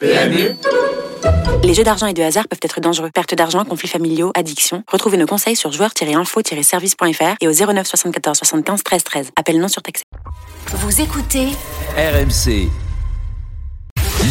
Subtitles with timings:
[0.00, 0.54] PMU
[1.64, 3.10] Les jeux d'argent et de hasard peuvent être dangereux.
[3.12, 4.84] Perte d'argent, conflits familiaux, addiction.
[4.86, 9.30] Retrouvez nos conseils sur joueurs-info-service.fr et au 09 74 75 13 13.
[9.34, 10.04] Appel non surtaxé.
[10.68, 11.48] Vous écoutez
[11.96, 12.68] RMC.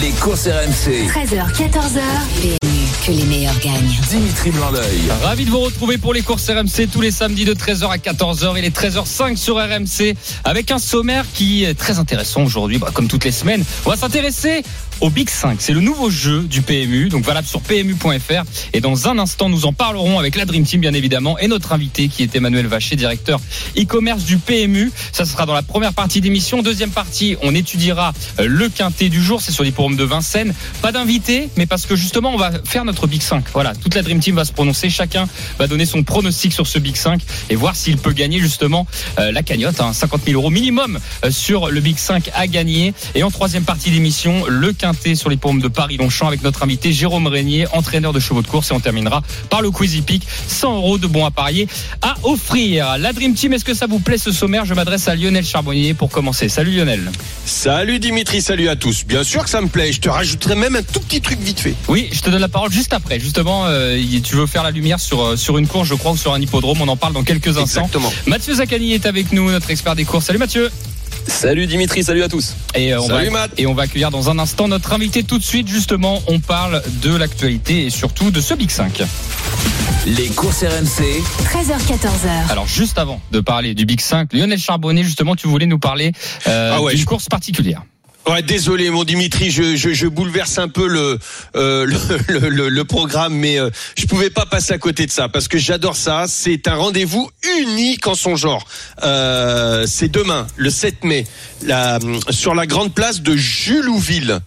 [0.02, 1.08] Les courses RMC.
[1.08, 2.02] 13h, 14h.
[2.42, 3.98] PMU, que les meilleurs gagnent.
[4.10, 5.10] Dimitri Blanc-L'œil.
[5.24, 8.54] Ravi de vous retrouver pour les courses RMC tous les samedis de 13h à 14h.
[8.58, 13.08] Il est 13h05 sur RMC avec un sommaire qui est très intéressant aujourd'hui, bah, comme
[13.08, 13.64] toutes les semaines.
[13.86, 14.64] On va s'intéresser
[15.02, 15.58] au Big 5.
[15.60, 18.44] C'est le nouveau jeu du PMU, donc valable sur PMU.fr.
[18.74, 21.74] Et dans un instant, nous en parlerons avec la Dream Team, bien évidemment, et notre
[21.74, 23.40] invité qui est Emmanuel Vacher, directeur
[23.78, 24.92] e-commerce du PMU.
[25.12, 26.62] Ça sera dans la première partie d'émission.
[26.62, 29.42] Deuxième partie, on étudiera euh, le quintet du jour.
[29.42, 30.54] C'est sur l'hippodrome de Vincennes.
[30.82, 33.46] Pas d'invité, mais parce que justement, on va faire notre Big 5.
[33.54, 34.90] Voilà, toute la Dream Team va se prononcer.
[34.90, 35.28] Chacun
[35.60, 38.88] va donner son pronostic sur ce Big 5 et voir s'il peut gagner justement
[39.20, 39.80] euh, la cagnotte.
[39.80, 42.94] Hein, 50 000 euros minimum euh, sur le Big 5 à gagner.
[43.16, 46.94] Et en troisième partie d'émission, le quintet sur les paumes de Paris-Longchamp avec notre invité
[46.94, 48.72] Jérôme Régnier, entraîneur de chevaux de course.
[48.72, 50.24] Et on terminera par le Quizy Peak.
[50.48, 51.68] 100 euros de bons à parier
[52.02, 52.98] à offrir.
[52.98, 54.66] La Dream Team, est-ce que ça vous plaît ce sommaire?
[54.66, 56.50] Je m'adresse à Lionel Charbonnier pour commencer.
[56.50, 57.12] Salut Lionel.
[57.46, 59.06] Salut Dimitri, salut à tous.
[59.06, 59.92] Bien sûr que ça me plaît.
[59.92, 61.76] Je te rajouterai même un tout petit truc vite fait.
[61.88, 63.20] Oui, je te donne la parole juste après.
[63.20, 66.18] Justement, euh, tu veux faire la lumière sur, euh, sur une course, je crois, ou
[66.18, 66.82] sur un hippodrome.
[66.82, 67.86] On en parle dans quelques instants.
[67.86, 68.12] Exactement.
[68.26, 70.26] Mathieu Zaccani est avec nous, notre expert des courses.
[70.26, 70.70] Salut Mathieu.
[71.28, 72.56] Salut Dimitri, salut à tous.
[72.74, 73.52] Et euh, on, Salut, va, Matt.
[73.58, 75.68] et on va accueillir dans un instant notre invité tout de suite.
[75.68, 79.04] Justement, on parle de l'actualité et surtout de ce Big 5.
[80.06, 81.04] Les courses RMC.
[81.44, 82.50] 13h, 14h.
[82.52, 86.12] Alors, juste avant de parler du Big 5, Lionel Charbonnet, justement, tu voulais nous parler
[86.48, 87.84] euh, Ah ouais, d'une je- course particulière.
[88.30, 91.18] Ouais, désolé mon Dimitri, je, je, je bouleverse un peu le,
[91.56, 91.86] euh,
[92.28, 95.48] le, le, le- programme, mais euh, je pouvais pas passer à côté de ça parce
[95.48, 96.26] que j'adore ça.
[96.28, 97.30] C'est un rendez-vous
[97.62, 98.66] unique en son genre.
[99.04, 101.26] Euh, c'est demain, le 7 mai,
[102.30, 104.40] sur la grande place de Julouville.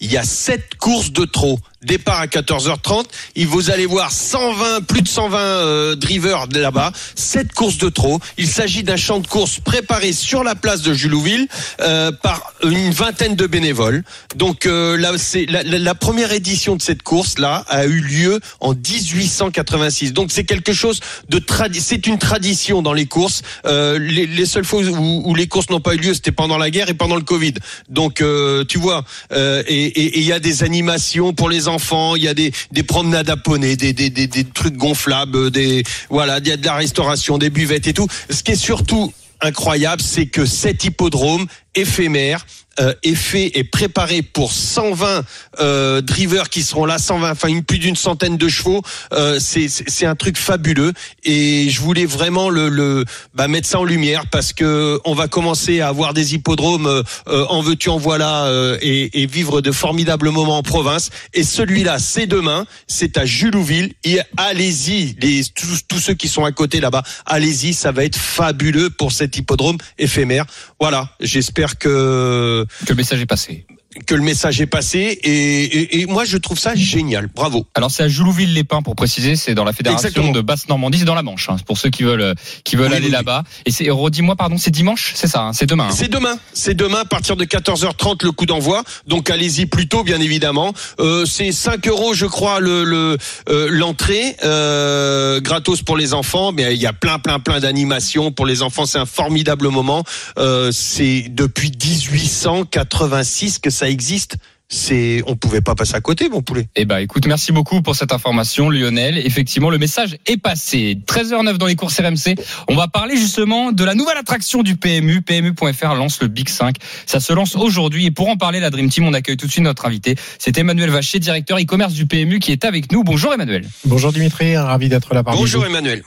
[0.00, 1.58] Il y a sept courses de trop.
[1.82, 3.04] Départ à 14h30.
[3.36, 6.92] Et vous allez voir 120, plus de 120 euh, drivers là-bas.
[7.14, 8.20] Sept courses de trop.
[8.38, 11.48] Il s'agit d'un champ de course préparé sur la place de Julouville
[11.80, 14.04] euh, par une vingtaine de bénévoles.
[14.36, 18.74] Donc euh, là, c'est la, la- première édition de cette course-là a eu lieu en
[18.74, 20.12] 1886.
[20.12, 21.40] Donc c'est quelque chose de
[21.80, 23.42] c'est une tradition dans les courses.
[23.66, 26.58] Euh, les, les seules fois où, où les courses n'ont pas eu lieu, c'était pendant
[26.58, 27.54] la guerre et pendant le Covid.
[27.88, 31.68] Donc euh, tu vois, euh, et il y a des animations pour les
[32.16, 36.52] il y a des, des promenades à poney, des, trucs gonflables, des voilà, il y
[36.52, 38.08] a de la restauration, des buvettes et tout.
[38.28, 42.59] Ce qui est surtout incroyable, c'est que cet hippodrome éphémère euh,
[43.02, 45.24] est fait et préparé pour 120
[45.60, 48.82] euh, drivers qui seront là, 120, enfin plus d'une centaine de chevaux.
[49.12, 50.92] Euh, c'est un truc fabuleux
[51.24, 53.04] et je voulais vraiment le, le
[53.34, 57.02] bah, mettre ça en lumière parce que on va commencer à avoir des hippodromes euh,
[57.28, 61.10] euh, en veux-tu en voilà euh, et, vivre de formidables moments en province.
[61.34, 63.92] Et celui-là, c'est demain, c'est à Julouville.
[64.36, 65.14] Allez-y,
[65.54, 69.36] tous, tous ceux qui sont à côté là-bas, allez-y, ça va être fabuleux pour cet
[69.36, 70.46] hippodrome éphémère.
[70.80, 73.66] Voilà, j'espère que Que le message est passé.
[74.06, 77.28] Que le message est passé et, et, et moi je trouve ça génial.
[77.34, 77.66] Bravo.
[77.74, 80.32] Alors c'est à Joulouville-les-Pins pour préciser, c'est dans la fédération Exactement.
[80.32, 83.06] de Basse-Normandie, c'est dans la Manche, hein, pour ceux qui veulent qui veulent Oui, aller
[83.06, 83.42] oui, là-bas.
[83.66, 85.88] Et c'est redis-moi pardon, c'est dimanche, c'est ça, hein, c'est demain.
[85.88, 85.94] hein.
[85.94, 88.84] C'est demain, c'est demain à partir de 14h30 le coup d'envoi.
[89.08, 90.72] Donc allez-y plus tôt bien évidemment.
[91.00, 93.18] Euh, c'est 5 euros je crois le le,
[93.48, 96.52] euh, l'entrée euh, gratos pour les enfants.
[96.52, 98.86] Mais il y a plein plein plein d'animations pour les enfants.
[98.86, 100.04] C'est un formidable moment.
[100.38, 104.36] Euh, c'est depuis 1886 que ça existe.
[104.72, 106.68] C'est on pouvait pas passer à côté mon poulet.
[106.76, 109.18] Eh ben, écoute, merci beaucoup pour cette information, Lionel.
[109.18, 110.96] Effectivement, le message est passé.
[111.08, 112.36] 13h09 dans les courses RMC.
[112.68, 115.22] On va parler justement de la nouvelle attraction du PMU.
[115.22, 116.76] PMU.fr lance le Big 5.
[117.04, 118.06] Ça se lance aujourd'hui.
[118.06, 120.14] Et pour en parler, la Dream Team, on accueille tout de suite notre invité.
[120.38, 123.02] C'est Emmanuel Vacher, directeur e-commerce du PMU, qui est avec nous.
[123.02, 123.66] Bonjour, Emmanuel.
[123.84, 125.68] Bonjour Dimitri, ravi d'être là parmi Bonjour vous.
[125.68, 126.04] Emmanuel.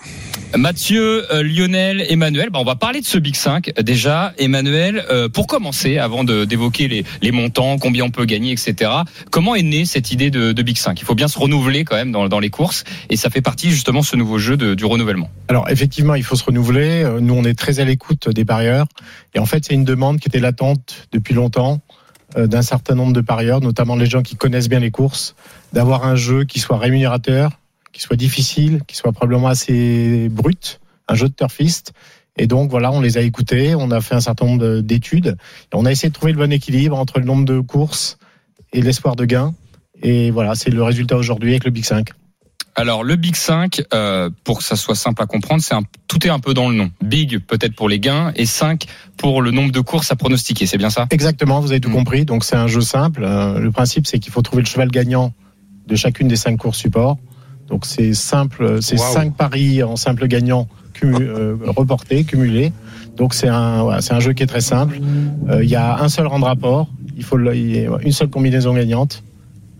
[0.56, 3.74] Mathieu, euh, Lionel, Emmanuel, bah, on va parler de ce Big 5.
[3.82, 8.90] Déjà, Emmanuel, euh, pour commencer, avant d'évoquer les, les montants, combien on peut gagner, etc.,
[9.32, 12.12] comment est née cette idée de, Big 5 Il faut bien se renouveler quand même
[12.12, 15.30] dans, les courses, et ça fait partie justement ce nouveau jeu du renouvellement.
[15.50, 17.04] Alors effectivement, il faut se renouveler.
[17.04, 18.88] Euh, Nous, on est très à l'écoute des parieurs.
[19.34, 21.82] Et en fait, c'est une demande qui était latente depuis longtemps
[22.38, 25.36] euh, d'un certain nombre de parieurs, notamment les gens qui connaissent bien les courses,
[25.74, 27.52] d'avoir un jeu qui soit rémunérateur,
[27.92, 31.94] qui soit difficile, qui soit probablement assez brut, un jeu de turfiste.
[32.38, 35.38] Et donc voilà, on les a écoutés, on a fait un certain nombre de- d'études,
[35.72, 38.18] et on a essayé de trouver le bon équilibre entre le nombre de courses
[38.74, 39.54] et l'espoir de gain.
[40.02, 42.10] Et voilà, c'est le résultat aujourd'hui avec le Big 5.
[42.76, 46.26] Alors le Big 5, euh, pour que ça soit simple à comprendre, c'est un, tout
[46.26, 46.90] est un peu dans le nom.
[47.04, 48.86] Big peut-être pour les gains et 5
[49.18, 50.66] pour le nombre de courses à pronostiquer.
[50.66, 51.06] C'est bien ça?
[51.12, 51.94] Exactement, vous avez tout Mm.
[51.94, 52.26] compris.
[52.26, 53.24] Donc c'est un jeu simple.
[53.24, 55.34] Euh, le principe, c'est qu'il faut trouver le cheval gagnant
[55.88, 57.18] de chacune des cinq courses support.
[57.68, 59.14] Donc c'est simple, c'est Waouh.
[59.14, 62.74] cinq paris en simple gagnant cumu- euh, reportés, cumulés.
[63.18, 65.00] Donc c'est un, voilà, c'est un jeu qui est très simple.
[65.50, 66.88] Euh, Il y a un seul rang de rapport.
[67.16, 69.24] Il faut le- il y a une seule combinaison gagnante,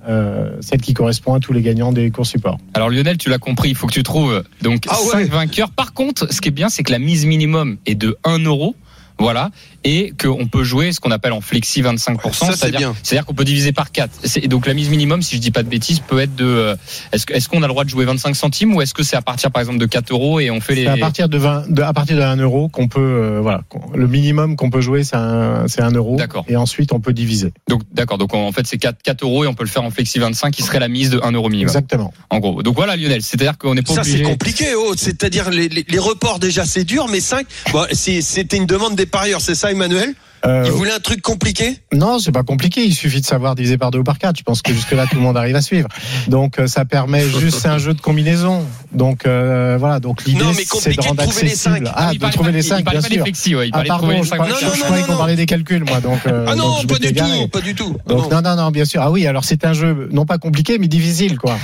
[0.08, 2.58] euh, celle qui correspond à tous les gagnants des courses support.
[2.76, 5.26] Alors Lionel, tu l'as compris, il faut que tu trouves donc Ah ouais.
[5.26, 5.72] 5 vainqueurs.
[5.72, 8.76] Par contre, ce qui est bien, c'est que la mise minimum est de 1 euro.
[9.24, 9.52] Voilà,
[9.86, 13.34] et qu'on peut jouer ce qu'on appelle en flexi 25%, Ça, c'est c'est-à-dire c'est-à-dire qu'on
[13.34, 14.12] peut diviser par 4.
[14.44, 16.46] Et donc la mise minimum, si je dis pas de bêtises, peut être de.
[16.46, 16.76] euh,
[17.14, 19.50] Est-ce qu'on a le droit de jouer 25 centimes ou est-ce que c'est à partir
[19.52, 20.84] par exemple de 4 euros et on fait les.
[20.84, 23.62] C'est à partir de 20, de, à partir de 1 euro qu'on peut, euh, voilà,
[23.96, 26.16] le minimum qu'on peut jouer, c'est un, c'est un euro.
[26.18, 26.44] D'accord.
[26.50, 27.54] Et ensuite, on peut diviser.
[27.70, 29.92] Donc d'accord, donc en fait c'est 4, 4 euros et on peut le faire en
[29.92, 31.70] flexi 25 qui serait la mise de 1 euro minimum.
[31.70, 32.14] Exactement.
[32.30, 32.62] En gros.
[32.64, 36.00] Donc voilà Lionel, c'est-à-dire qu'on n'est pas Ça c'est compliqué, oh, c'est-à-dire les, les, les
[36.00, 39.72] reports déjà c'est dur, mais 5, bon, c'est- c'était une demande des parieurs, c'est ça
[39.72, 40.14] Emmanuel
[40.46, 42.84] Euh, Ils voulaient un truc compliqué Non, c'est pas compliqué.
[42.84, 44.38] Il suffit de savoir diviser par deux ou par quatre.
[44.38, 45.88] Je pense que jusque là tout le monde arrive à suivre.
[46.28, 48.66] Donc euh, ça permet juste c'est un jeu de combinaison.
[48.92, 50.02] Donc euh, voilà.
[50.02, 51.86] Donc l'idée c'est de rendre trouver les accessible.
[51.88, 51.94] cinq.
[51.96, 53.64] Ah, il de trouver les il cinq, parlait bien sûr.
[53.64, 56.02] il Ah pardon, je, 5 crois- Non, je non, croyais qu'on parlait des calculs, moi.
[56.02, 57.96] Donc euh, Ah non, pas du tout, pas du tout.
[58.06, 59.02] Donc non, non, non, bien sûr.
[59.02, 61.58] Ah oui, alors c'est un jeu non pas compliqué mais difficile, quoi.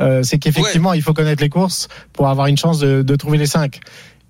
[0.00, 3.38] Euh, c'est qu'effectivement il faut connaître les courses pour avoir une chance de, de trouver
[3.38, 3.78] les cinq.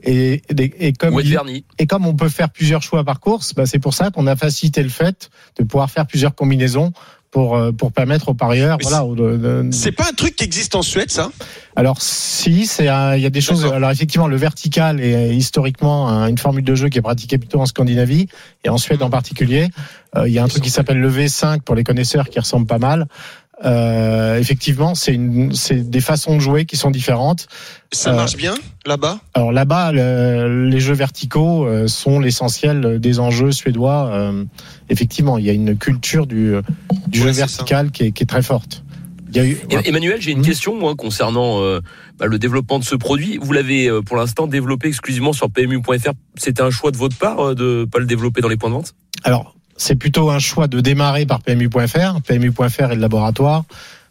[0.07, 3.67] Et, et, et comme il- et comme on peut faire plusieurs choix par course, bah
[3.67, 6.93] c'est pour ça qu'on a facilité le fait de pouvoir faire plusieurs combinaisons
[7.31, 9.05] pour euh, pour permettre aux parieurs, Mais voilà.
[9.05, 11.31] au- de- de- C'est pas un truc qui existe en Suède, ça?
[11.75, 13.63] Alors si, c'est un- il y a des choses.
[13.63, 13.75] D'accord.
[13.77, 17.61] Alors effectivement, le vertical est historiquement un- une formule de jeu qui est pratiquée plutôt
[17.61, 18.29] en Scandinavie
[18.63, 19.69] et en Suède en particulier.
[20.17, 22.67] Euh, il y a un truc qui s'appelle le V5 pour les connaisseurs qui ressemble
[22.67, 23.07] pas mal.
[23.65, 27.47] Euh, effectivement, c'est une, c'est des façons de jouer qui sont différentes.
[27.93, 28.55] Ça Euh, marche bien
[28.87, 29.21] là-bas?
[29.35, 34.11] Alors là-bas, le- les jeux verticaux euh, sont l'essentiel des enjeux suédois.
[34.13, 34.45] Euh,
[34.91, 36.55] effectivement, il y a une culture du,
[37.09, 38.83] du Ouais, jeu vertical qui est, qui est très forte.
[39.31, 40.45] Il y a eu, Et- Emmanuel, j'ai une Mhm.
[40.45, 41.81] question moi concernant euh,
[42.19, 43.39] bah, le développement de ce produit.
[43.43, 46.13] Vous l'avez euh, pour l'instant développé exclusivement sur PMU.fr.
[46.37, 48.75] C'était un choix de votre part euh, de pas le développer dans les points de
[48.75, 48.93] vente?
[49.25, 52.21] Alors, c'est plutôt un choix de démarrer par PMU.fr.
[52.23, 53.65] PMU.fr est le laboratoire.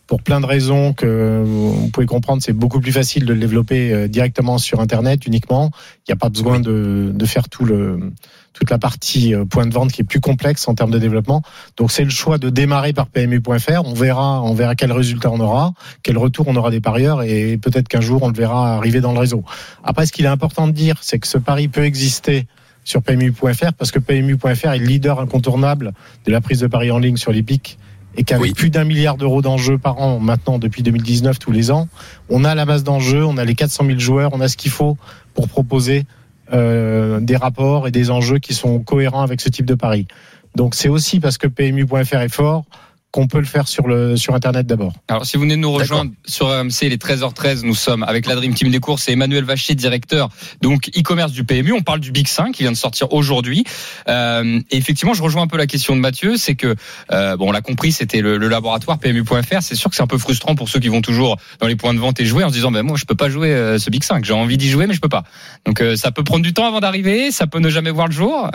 [0.06, 3.94] Pour plein de raisons que vous pouvez comprendre, c'est beaucoup plus facile de le développer
[3.94, 5.72] euh, directement sur Internet uniquement.
[6.00, 8.12] Il n'y a pas besoin de, de faire tout le,
[8.52, 11.42] toute la partie euh, point de vente qui est plus complexe en termes de développement.
[11.78, 13.86] Donc c'est le choix de démarrer par PMU.fr.
[13.86, 15.74] On verra, on verra quel résultat on aura,
[16.04, 19.14] quel retour on aura des parieurs et peut-être qu'un jour on le verra arriver dans
[19.14, 19.44] le réseau.
[19.86, 22.46] Après, ce qu'il est important de dire, c'est que ce pari peut exister
[22.84, 25.94] sur PMU.fr parce que PMU.fr est le leader incontournable
[26.26, 27.78] de la prise de paris en ligne sur les pics
[28.16, 28.54] et qu'avec Oui.
[28.54, 31.88] plus d'un milliard d'euros d'enjeux par an maintenant depuis 2019 tous les ans,
[32.30, 34.72] on a la masse d'enjeux, on a les 400 000 joueurs, on a ce qu'il
[34.72, 34.98] faut
[35.34, 36.06] pour proposer
[36.54, 40.08] euh, des rapports et des enjeux qui sont cohérents avec ce type de pari.
[40.56, 42.66] Donc c'est aussi parce que PMU.fr est fort
[43.14, 44.92] qu'on peut le faire sur le sur internet d'abord.
[45.08, 48.36] Alors, si vous venez de nous rejoindre sur RMC, les 13h13, nous sommes avec la
[48.36, 50.30] Dream Team des courses et Emmanuel Vachier, directeur
[50.62, 51.74] donc e-commerce du PMU.
[51.74, 53.66] On parle du Big 5 qui vient de sortir aujourd'hui.
[54.10, 56.76] Euh, et effectivement, je rejoins un peu la question de Mathieu, c'est que
[57.12, 59.62] euh, bon, on l'a compris, c'était le, le laboratoire PMU.fr.
[59.62, 61.94] C'est sûr que c'est un peu frustrant pour ceux qui vont toujours dans les points
[61.94, 63.92] de vente et jouer en se disant, ben moi, je peux pas jouer euh, ce
[63.92, 64.26] Big 5.
[64.26, 65.24] J'ai envie d'y jouer, mais je peux pas.
[65.66, 68.14] Donc, euh, ça peut prendre du temps avant d'arriver, ça peut ne jamais voir le
[68.14, 68.50] jour.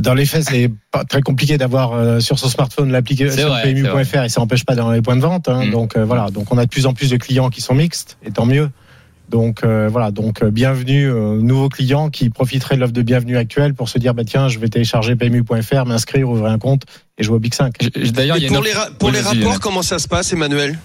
[0.00, 4.28] Dans les faits, c'est pas très compliqué d'avoir euh, sur son smartphone l'application PMU.fr et
[4.28, 5.48] ça n'empêche pas dans les points de vente.
[5.48, 5.66] hein.
[5.66, 5.70] Mm.
[5.70, 8.18] Donc euh, voilà, donc on a de plus en plus de clients qui sont mixtes
[8.24, 8.70] et tant mieux.
[9.28, 13.36] Donc euh, voilà, donc euh, bienvenue aux nouveaux clients qui profiteraient de l'offre de bienvenue
[13.36, 16.82] actuelle pour se dire bah tiens, je vais télécharger PMU.fr, m'inscrire, ouvrir un compte
[17.18, 17.74] et jouer au Big 5.
[17.80, 20.78] Je- je- D'ailleurs, une pour les, ra- pour les rapports, comment ça se passe, Emmanuel?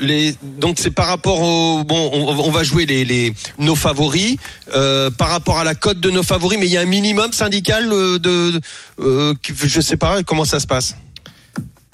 [0.00, 4.36] Les, donc c'est par rapport au bon, on, on va jouer les, les nos favoris
[4.74, 7.32] euh, par rapport à la cote de nos favoris, mais il y a un minimum
[7.32, 8.60] syndical euh, de,
[9.00, 10.96] euh, je sais pas comment ça se passe?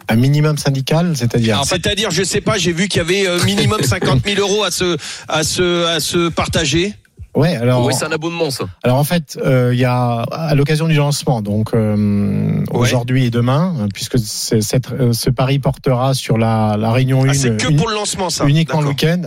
[0.08, 1.62] Un minimum syndical, c'est-à-dire?
[1.66, 4.70] C'est-à-dire, je sais pas, j'ai vu qu'il y avait euh, minimum 50 000 euros à
[4.70, 4.96] se
[5.28, 6.94] à se à se partager.
[7.34, 8.64] Ouais, alors Oui, c'est un abonnement ça.
[8.84, 13.30] Alors en fait, euh, il y a à l'occasion du lancement, donc euh, aujourd'hui et
[13.30, 17.56] demain, euh, puisque cette, euh, ce pari portera sur la, la réunion 1 Ah, c'est
[17.56, 18.46] que pour le lancement, ça.
[18.46, 19.22] uniquement le week-end.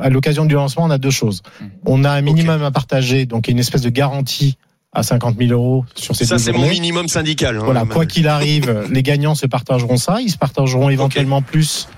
[0.00, 1.42] À l'occasion du lancement, on a deux choses.
[1.60, 1.68] Mhm.
[1.86, 4.56] On a un minimum à partager, donc une espèce de garantie
[4.94, 7.56] à 50 000 euros sur ces Ça, c'est mon minimum syndical.
[7.56, 10.20] hein, Voilà, quoi qu'il arrive, les gagnants se partageront ça.
[10.20, 11.88] Ils se partageront éventuellement plus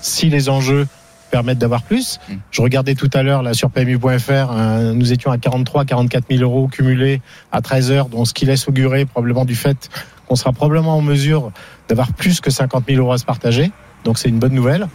[0.00, 0.86] si les enjeux
[1.34, 2.20] permettent d'avoir plus.
[2.28, 2.34] Mm.
[2.52, 4.52] Je regardais tout à l'heure là sur PMU.fr,
[4.94, 8.68] nous étions à 43, 44 000 euros cumulés à 13 heures, donc ce qui laisse
[8.68, 9.90] augurer probablement du fait
[10.28, 11.50] qu'on sera probablement en mesure
[11.88, 13.72] d'avoir plus que 50 000 euros à se partager.
[14.04, 14.86] Donc c'est une bonne nouvelle.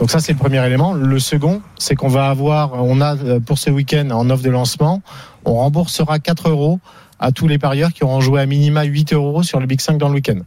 [0.00, 0.92] Donc ça c'est le premier élément.
[0.92, 4.50] Le second, c'est qu'on va avoir, on a euh, pour ce week-end en offre de
[4.50, 5.02] lancement,
[5.44, 6.80] on remboursera 4 euros
[7.20, 9.98] à tous les parieurs qui auront joué à minima 8 euros sur le Big 5
[9.98, 10.40] dans le week-end.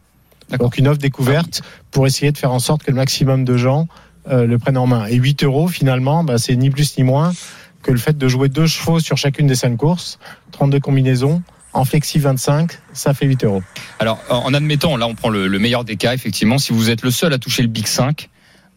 [0.59, 3.87] Donc une offre découverte pour essayer de faire en sorte que le maximum de gens
[4.29, 5.05] euh, le prennent en main.
[5.07, 7.33] Et 8 euros finalement, bah, c'est ni plus ni moins
[7.81, 10.19] que le fait de jouer deux chevaux sur chacune des cinq courses,
[10.51, 11.41] 32 combinaisons.
[11.71, 13.61] En flexi 25, ça fait 8 euros.
[13.99, 17.03] Alors, en admettant, là, on prend le, le meilleur des cas, effectivement, si vous êtes
[17.03, 18.27] le seul à toucher le Big 5,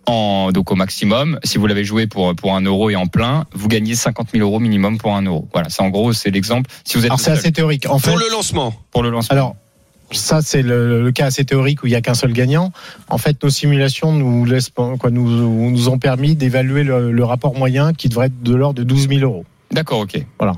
[0.06, 3.46] en, donc au maximum, si vous l'avez joué pour, pour un euro et en plein,
[3.54, 5.48] vous gagnez 50 000 euros minimum pour un euro.
[5.52, 6.70] Voilà, c'est en gros, c'est l'exemple.
[6.84, 7.86] Si vous êtes Alors le c'est assez théorique.
[7.88, 8.74] En fait, Pour le lancement.
[8.90, 9.32] pour le lancement.
[9.32, 9.56] Alors,
[10.12, 12.72] ça, c'est le, le cas assez théorique où il n'y a qu'un seul gagnant.
[13.08, 17.54] En fait, nos simulations nous, laissent, quoi, nous, nous ont permis d'évaluer le, le rapport
[17.56, 19.44] moyen qui devrait être de l'ordre de 12 000 euros.
[19.70, 20.24] D'accord, ok.
[20.38, 20.54] Voilà.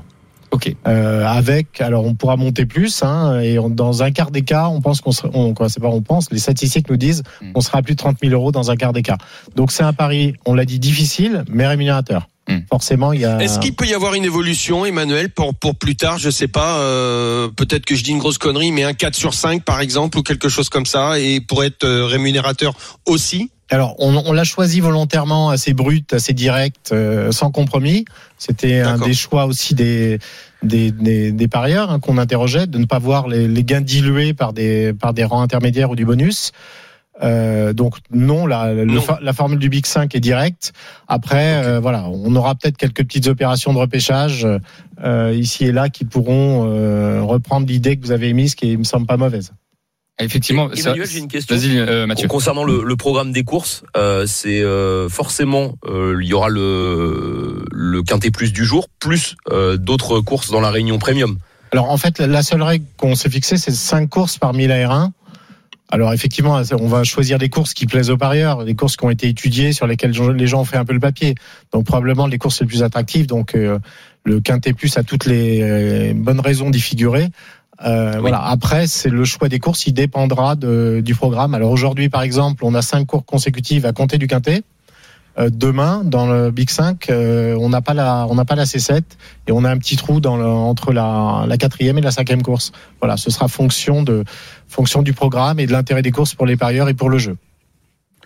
[0.51, 0.73] Ok.
[0.87, 4.67] Euh, avec, alors on pourra monter plus, hein, et on- dans un quart des cas,
[4.69, 7.51] on pense qu'on sera, on, quoi, c'est pas on pense, les statistiques nous disent Mm.
[7.53, 9.17] qu'on sera à plus de 30 000 euros dans un quart des cas.
[9.55, 12.29] Donc c'est un pari, on l'a dit, difficile, mais rémunérateur.
[12.47, 12.59] Mm.
[12.69, 13.39] Forcément, il y a.
[13.41, 16.79] Est-ce qu'il peut y avoir une évolution, Emmanuel, pour, pour plus tard, je sais pas,
[16.79, 20.17] euh, peut-être que je dis une grosse connerie, mais un 4 sur 5 par exemple,
[20.17, 22.73] ou quelque chose comme ça, et pour être euh, rémunérateur
[23.05, 23.49] aussi?
[23.71, 28.05] Alors, on, on l'a choisi volontairement assez brut, assez direct, euh, sans compromis.
[28.37, 30.19] C'était un des choix aussi des
[30.61, 34.33] des, des, des parieurs hein, qu'on interrogeait, de ne pas voir les, les gains dilués
[34.33, 36.51] par des par des rangs intermédiaires ou du bonus.
[37.23, 38.99] Euh, donc non, la, Non.
[39.01, 40.73] fa- la formule du Big 5 est directe.
[41.07, 44.45] Après, euh, voilà, on aura peut-être quelques petites opérations de repêchage
[45.03, 48.83] euh, ici et là qui pourront euh, reprendre l'idée que vous avez émise, qui me
[48.83, 49.53] semble pas mauvaise.
[50.19, 51.55] Effectivement, Emmanuel, j'ai une question.
[51.55, 52.27] Vas-y, euh, Mathieu.
[52.29, 57.65] Concernant le, le programme des courses, euh, c'est euh, forcément euh, il y aura le
[57.71, 61.37] le quintet plus du jour, plus euh, d'autres courses dans la Réunion Premium.
[61.73, 65.09] Alors en fait, la seule règle qu'on s'est fixée, c'est 5 courses parmi la R1.
[65.91, 69.11] Alors effectivement, on va choisir des courses qui plaisent aux parieurs, des courses qui ont
[69.11, 71.35] été étudiées, sur lesquelles les gens ont fait un peu le papier.
[71.71, 73.27] Donc probablement les courses les plus attractives.
[73.27, 73.77] Donc euh,
[74.23, 77.29] le Quintet Plus a toutes les euh, bonnes raisons d'y figurer.
[77.85, 78.41] Euh, Voilà.
[78.41, 81.53] Après, c'est le choix des courses, il dépendra de, du programme.
[81.53, 84.63] Alors aujourd'hui, par exemple, on a cinq courses consécutives à compter du Quintet.
[85.37, 88.63] Euh, demain, dans le Big 5, euh, on n'a pas la, on n'a pas la
[88.63, 89.01] C7
[89.47, 92.41] et on a un petit trou dans le, entre la, la quatrième et la cinquième
[92.41, 92.71] course.
[93.01, 94.23] Voilà, ce sera fonction de,
[94.67, 97.35] fonction du programme et de l'intérêt des courses pour les parieurs et pour le jeu.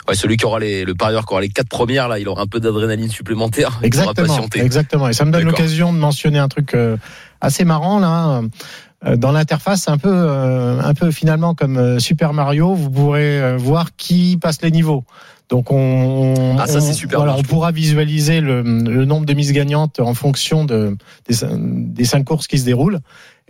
[0.08, 2.44] Ouais, celui qui aura les, le parieur qui aura les quatre premières là, il aura
[2.44, 3.80] un peu d'adrénaline supplémentaire.
[3.82, 4.62] Exactement, patienter.
[4.62, 5.10] exactement.
[5.10, 6.96] Et ça me donne l'occasion de mentionner un truc euh,
[7.42, 8.42] assez marrant là.
[9.16, 14.62] Dans l'interface, un peu, un peu finalement comme Super Mario, vous pourrez voir qui passe
[14.62, 15.06] les niveaux.
[15.50, 19.06] Donc on, Ah, ça, on- c'est super voilà, bien, on je pourra visualiser le, le
[19.06, 20.96] nombre de mises gagnantes en fonction de,
[21.28, 23.00] des, des cinq courses qui se déroulent.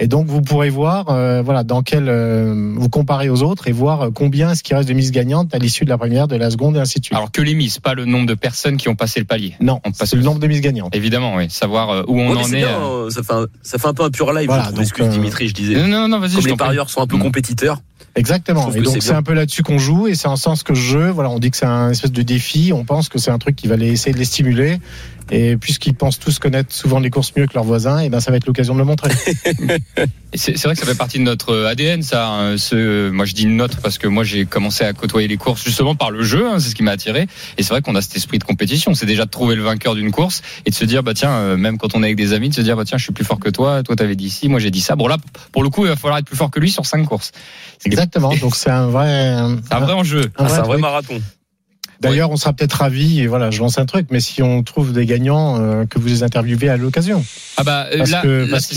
[0.01, 3.73] Et donc vous pourrez voir, euh, voilà, dans quel euh, vous comparez aux autres et
[3.73, 6.37] voir euh, combien est-ce qu'il reste de mises gagnantes à l'issue de la première, de
[6.37, 7.15] la seconde et ainsi de suite.
[7.17, 9.55] Alors que les mises, pas le nombre de personnes qui ont passé le palier.
[9.59, 10.95] non, on passe le nombre de mises gagnantes.
[10.95, 11.49] Évidemment, oui.
[11.49, 12.55] Savoir euh, où on Ouais, en est.
[12.55, 13.07] bien, euh.
[13.07, 14.47] euh, ça, fait un, ça fait un peu un pur live.
[14.47, 15.75] Voilà, je donc, Excuse euh, Dimitri, je disais.
[15.75, 16.31] Non, non, non, vas-y.
[16.35, 17.21] Comme je les parieurs sont un peu Mm.
[17.23, 17.81] compétiteurs.
[18.15, 18.71] Exactement.
[18.71, 21.09] Je Et donc c'est un peu là-dessus qu'on joue et c'est en sens que jeu,
[21.09, 22.71] voilà, on dit que c'est un espèce de défi.
[22.73, 24.79] On pense que c'est un truc qui va les essayer de les stimuler.
[25.31, 28.31] Et puisqu'ils pensent tous connaître souvent les courses mieux que leurs voisins, et ben ça
[28.31, 29.11] va être l'occasion de le montrer.
[30.35, 32.27] C'est vrai que ça fait partie de notre euh, ADN, ça.
[32.27, 35.63] hein, ce, moi, je dis notre parce que moi, j'ai commencé à côtoyer les courses
[35.63, 36.47] justement par le jeu.
[36.47, 37.25] hein, c'est ce qui m'a attiré.
[37.57, 38.93] Et c'est vrai qu'on a cet esprit de compétition.
[38.93, 41.57] C'est déjà de trouver le vainqueur d'une course et de se dire, bah tiens, euh,
[41.57, 43.25] même quand on est avec des amis, de se dire, bah tiens, je suis plus
[43.25, 43.81] fort que toi.
[43.81, 44.95] Toi, t'avais dit ci, moi j'ai dit ça.
[44.95, 45.17] Bon là,
[45.51, 47.31] pour le coup, il va falloir être plus fort que lui sur cinq courses.
[47.83, 48.31] Exactement.
[48.35, 49.35] Donc c'est un vrai.
[49.67, 50.25] C'est un vrai enjeu.
[50.37, 51.19] un Ah, c'est un vrai marathon.
[52.01, 53.19] D'ailleurs, on sera peut-être ravis.
[53.21, 54.07] Et voilà, je lance un truc.
[54.11, 57.23] Mais si on trouve des gagnants, euh, que vous les interviewez à l'occasion,
[57.57, 58.69] Ah bah euh, parce là, que parce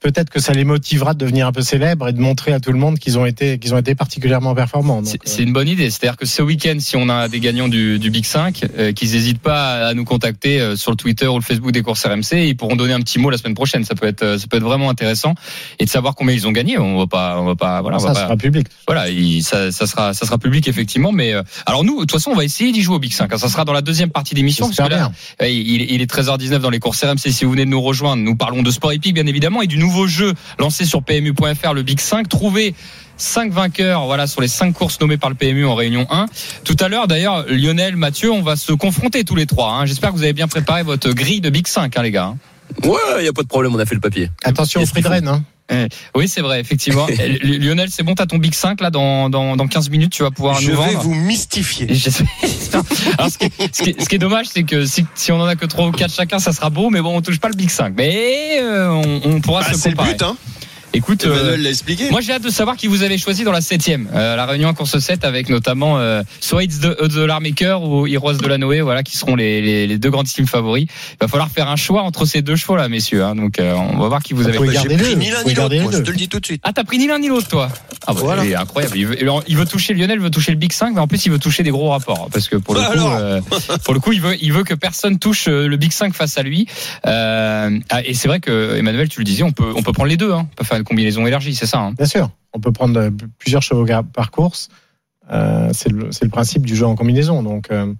[0.00, 2.72] peut-être que ça les motivera de devenir un peu célèbres et de montrer à tout
[2.72, 5.02] le monde qu'ils ont été qu'ils ont été particulièrement performants.
[5.04, 5.90] C'est euh, une bonne idée.
[5.90, 9.12] C'est-à-dire que ce week-end, si on a des gagnants du, du Big 5, euh, qu'ils
[9.12, 12.46] n'hésitent pas à nous contacter euh, sur le Twitter ou le Facebook des courses RMC,
[12.46, 13.84] ils pourront donner un petit mot la semaine prochaine.
[13.84, 15.34] Ça peut être, ça peut être vraiment intéressant
[15.78, 16.78] et de savoir combien ils ont gagné.
[16.78, 18.66] On va pas, on va pas, voilà, on ça pas- sera public.
[18.86, 21.12] voilà, il- ça, ça sera, ça sera public effectivement.
[21.12, 23.32] Mais euh, alors nous, de toute façon, on va essayer d'y jouer au Big 5.
[23.32, 23.38] hein.
[23.38, 24.66] Ça sera dans la deuxième partie d'émission.
[24.66, 25.46] parce J'espère que là, bien.
[25.46, 27.18] euh, Il, il est 13h19 dans les courses RMC.
[27.30, 29.78] Si vous venez de nous rejoindre, nous parlons de sport épique, bien évidemment, et du
[29.78, 32.28] nouveau jeu lancé sur PMU.fr, le Big 5.
[32.28, 32.74] Trouver
[33.18, 36.26] cinq vainqueurs, voilà, sur les cinq courses nommées par le PMU en Réunion 1.
[36.64, 39.72] Tout à l'heure, d'ailleurs, Lionel, Mathieu, on va se confronter tous les trois.
[39.72, 39.86] hein.
[39.86, 42.34] J'espère que vous avez bien préparé votre grille de Big 5, hein, les gars.
[42.84, 44.28] Ouais, y a pas de problème, on a fait le papier.
[44.44, 45.26] Attention au qu'il free drain.
[45.26, 45.44] Hein.
[46.14, 47.06] Oui, c'est vrai, effectivement.
[47.18, 50.22] Euh, Lionel, c'est bon, t'as ton Big 5 là dans, dans, dans 15 minutes, tu
[50.22, 51.00] vas pouvoir Je nous vais vendre.
[51.02, 51.90] vous mystifier.
[51.90, 52.26] Et j'espère-
[53.18, 55.32] Alors, ce, qui est, ce qui est- ce qui est dommage, c'est que si, si
[55.32, 57.40] on en a que 3 ou 4 chacun, ça sera beau, mais bon, on touche
[57.40, 57.94] pas le Big 5.
[57.96, 60.14] Mais euh, on, on pourra Bah, se c'est le comparer.
[60.14, 60.36] but, hein.
[60.92, 62.10] Écoute, euh, Emmanuel l'a expliqué.
[62.10, 64.68] moi j'ai hâte de savoir qui vous avez choisi dans la septième, euh, la réunion
[64.68, 68.56] en course 7 avec notamment euh, soit It's the, the Larmaker ou Heroes de la
[68.56, 70.86] Noé, voilà qui seront les, les, les deux grandes teams favoris.
[71.12, 73.22] Il va falloir faire un choix entre ces deux chevaux là, messieurs.
[73.24, 73.34] hein.
[73.34, 74.58] donc euh, on va voir qui vous Vous avez.
[74.58, 76.62] Bah, garder J'ai pris ni l'un ni l'autre, je te le dis tout de suite.
[76.64, 77.68] Ah t'as pris ni l'un ni l'autre toi?
[78.06, 78.44] Ah bah, Voilà.
[78.44, 78.96] il est incroyable.
[78.96, 79.16] Il veut,
[79.48, 81.62] il veut toucher Lionel, veut toucher le Big 5, mais en plus il veut toucher
[81.62, 83.40] des gros rapports parce que pour le Bah coup, euh,
[83.84, 86.38] pour le coup il veut il veut que personne touche euh, le Big 5 face
[86.38, 86.66] à lui.
[87.06, 90.08] Euh, ah, et c'est vrai que Emmanuel tu le disais, on peut on peut prendre
[90.08, 90.46] les deux, hein.
[90.60, 91.80] on combinaison élargie, c'est ça.
[91.80, 91.92] Hein.
[91.92, 94.68] Bien sûr, on peut prendre euh, plusieurs chevaux par course.
[95.30, 97.42] Euh, c'est le, principe du jeu en combinaison.
[97.42, 97.92] Donc euh,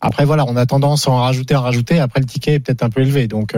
[0.00, 1.98] après voilà, on a tendance à en rajouter, à en rajouter.
[2.00, 3.28] Après le ticket est peut-être un peu élevé.
[3.28, 3.54] Donc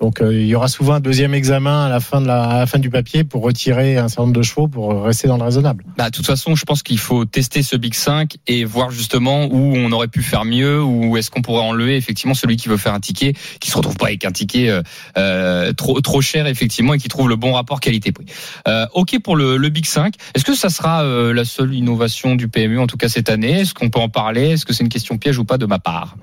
[0.00, 2.58] donc euh, il y aura souvent un deuxième examen à la fin de la, à
[2.58, 5.42] la fin du papier pour retirer un certain nombre de chevaux pour rester dans le
[5.44, 5.84] raisonnable.
[5.96, 9.46] Bah, de toute façon, je pense qu'il faut tester ce Big 5 et voir justement
[9.46, 12.76] où on aurait pu faire mieux, ou est-ce qu'on pourrait enlever effectivement celui qui veut
[12.76, 14.82] faire un ticket, qui se retrouve pas avec un ticket euh,
[15.16, 18.26] euh, trop trop cher effectivement et qui trouve le bon rapport qualité-prix.
[18.68, 20.14] Euh, ok pour le, le Big 5.
[20.34, 23.60] Est-ce que ça sera la seule innovation du PMU en tout cas cette année?
[23.60, 24.50] Est-ce qu'on peut en parler?
[24.50, 26.16] Est-ce que c'est une question piège ou pas de ma part?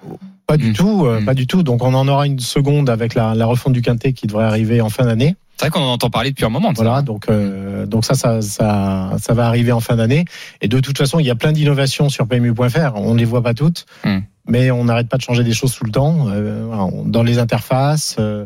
[0.45, 0.73] Pas du Mm.
[0.73, 1.25] tout, euh, Mm.
[1.25, 1.63] pas du tout.
[1.63, 4.82] Donc on en aura une seconde avec la, la refonte du quintet qui devrait arriver
[4.82, 5.36] en fin d'année.
[5.58, 6.70] C'est vrai qu'on en entend parler depuis un moment.
[6.70, 6.84] ça.
[6.84, 10.25] Voilà, donc euh, donc ça, ça ça ça va arriver en fin d'année.
[10.62, 12.93] Et de toute façon, il y a plein d'innovations sur PMU.fr.
[12.96, 14.20] On ne les voit pas toutes, Hmm.
[14.48, 16.27] mais on n'arrête pas de changer des choses tout le temps.
[16.29, 16.67] Euh,
[17.05, 18.15] dans les interfaces.
[18.20, 18.46] euh,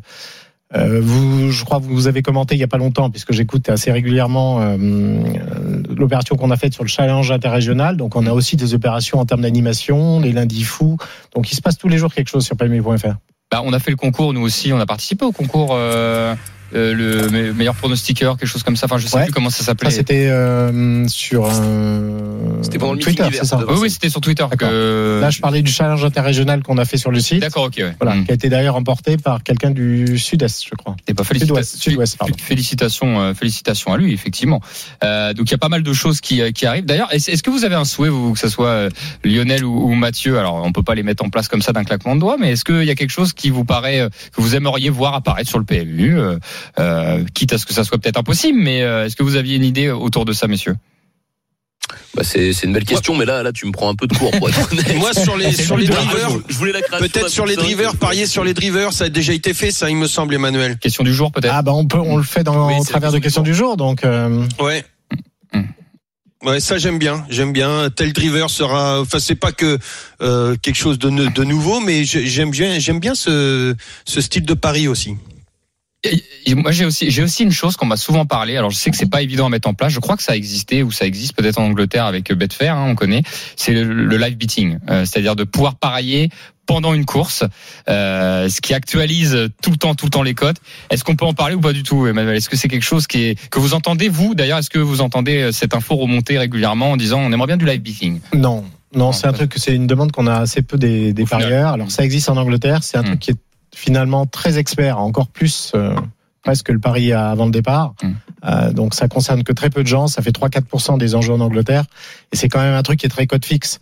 [1.01, 3.89] vous, je crois que vous avez commenté il y a pas longtemps, puisque j'écoute assez
[3.89, 4.59] régulièrement
[5.95, 7.95] l'opération qu'on a faite sur le challenge interrégional.
[7.95, 10.97] Donc, on a aussi des opérations en termes d'animation, les lundis fous.
[11.33, 13.15] Donc, il se passe tous les jours quelque chose sur PMU.fr.
[13.49, 14.73] Bah, on a fait le concours nous aussi.
[14.73, 15.69] On a participé au concours.
[15.71, 16.35] euh,
[16.75, 18.85] euh, le me- meilleur pronostiqueur, quelque chose comme ça.
[18.85, 19.23] Enfin, je sais Ouais.
[19.25, 19.89] plus comment ça Ça, s'appelait.
[19.91, 21.49] c'était euh, sur.
[22.61, 23.59] C'était pendant le Twitter, c'est ça.
[23.67, 24.45] Oui, oui, c'était sur Twitter.
[24.49, 24.69] D'accord.
[24.69, 25.19] Que...
[25.21, 27.39] Là, je parlais du challenge interrégional qu'on a fait sur le site.
[27.41, 27.75] D'accord, ok.
[27.77, 27.95] Ouais.
[28.01, 28.25] Voilà, Hmm.
[28.25, 30.95] qui a été d'ailleurs remporté par quelqu'un du sud-est, je crois.
[31.07, 32.33] Et pas Sud-ouest, sud-ouest, pardon.
[32.41, 34.61] Félicitations, euh, félicitations à lui, effectivement.
[35.03, 36.85] Euh, donc il y a pas mal de choses qui, euh, qui arrivent.
[36.85, 38.89] D'ailleurs, est-ce que vous avez un souhait, vous, que ce soit euh,
[39.23, 40.39] Lionel ou, ou Mathieu?
[40.39, 42.51] Alors, on peut pas les mettre en place comme ça d'un claquement de doigts, mais
[42.53, 45.49] est-ce qu'il y a quelque chose qui vous paraît euh, que vous aimeriez voir apparaître
[45.49, 46.17] sur le PMU,
[46.79, 49.55] euh, quitte à ce que ça soit peut-être impossible, mais euh, est-ce que vous aviez
[49.55, 50.75] une idée autour de ça, messieurs?
[52.15, 54.31] Bah, c'est une belle question, mais là, là, tu me prends un peu de cours
[54.31, 54.95] pour être honnête.
[54.97, 58.43] Moi, sur les, sur drivers, Je voulais la création peut-être sur les drivers, parier sur
[58.43, 60.77] les drivers, ça a déjà été fait, ça, il me semble, Emmanuel.
[60.79, 61.53] Question du jour, peut-être?
[61.53, 63.77] Ah bah on peut, on le fait dans Oui, au travers de questions du jour,
[63.77, 64.83] donc euh, Ouais.
[66.43, 67.89] Ouais, ça j'aime bien, j'aime bien.
[67.89, 69.79] Tel driver sera, enfin c'est pas que
[70.21, 71.09] euh, quelque chose de,
[71.43, 75.15] nouveau, mais j'ai- j'aime bien, j'aime bien ce, ce style de pari aussi.
[76.03, 78.55] Et- moi, j'ai aussi, j'ai aussi une chose qu'on m'a souvent parlé.
[78.55, 79.91] Alors, je sais que c'est pas évident à mettre en place.
[79.91, 82.85] Je crois que ça a existé ou ça existe peut-être en Angleterre avec Betfair, hein,
[82.89, 83.23] on connaît.
[83.55, 86.29] C'est le, le live beating, Euh, c'est-à-dire de pouvoir parier
[86.65, 87.43] pendant une course,
[87.89, 90.57] euh, ce qui actualise tout le temps, tout le temps les cotes.
[90.89, 92.35] Est-ce qu'on peut en parler ou pas du tout, Emmanuel?
[92.35, 94.35] Est-ce que c'est quelque chose qui est que vous entendez vous?
[94.35, 97.57] D'ailleurs, est-ce que vous entendez euh, cette info remonter régulièrement en disant on aimerait bien
[97.57, 98.19] du live beating?
[98.33, 98.63] Non.
[98.95, 101.73] Non, c'est un truc, c'est une demande qu'on a assez peu des, des parieurs.
[101.73, 103.05] Alors ça existe en Angleterre, c'est un Mm.
[103.05, 103.35] truc qui est
[103.77, 105.93] finalement très expert, encore plus euh,
[106.43, 107.93] presque le pari avant le départ.
[108.01, 108.11] Mm.
[108.45, 111.39] Euh, donc ça concerne que très peu de gens, ça fait 3-4% des enjeux en
[111.41, 111.85] Angleterre,
[112.31, 113.79] et c'est quand même un truc qui est très code fixe.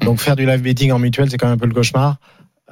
[0.00, 2.16] Donc faire du live betting en mutuelle, c'est quand même un peu le cauchemar.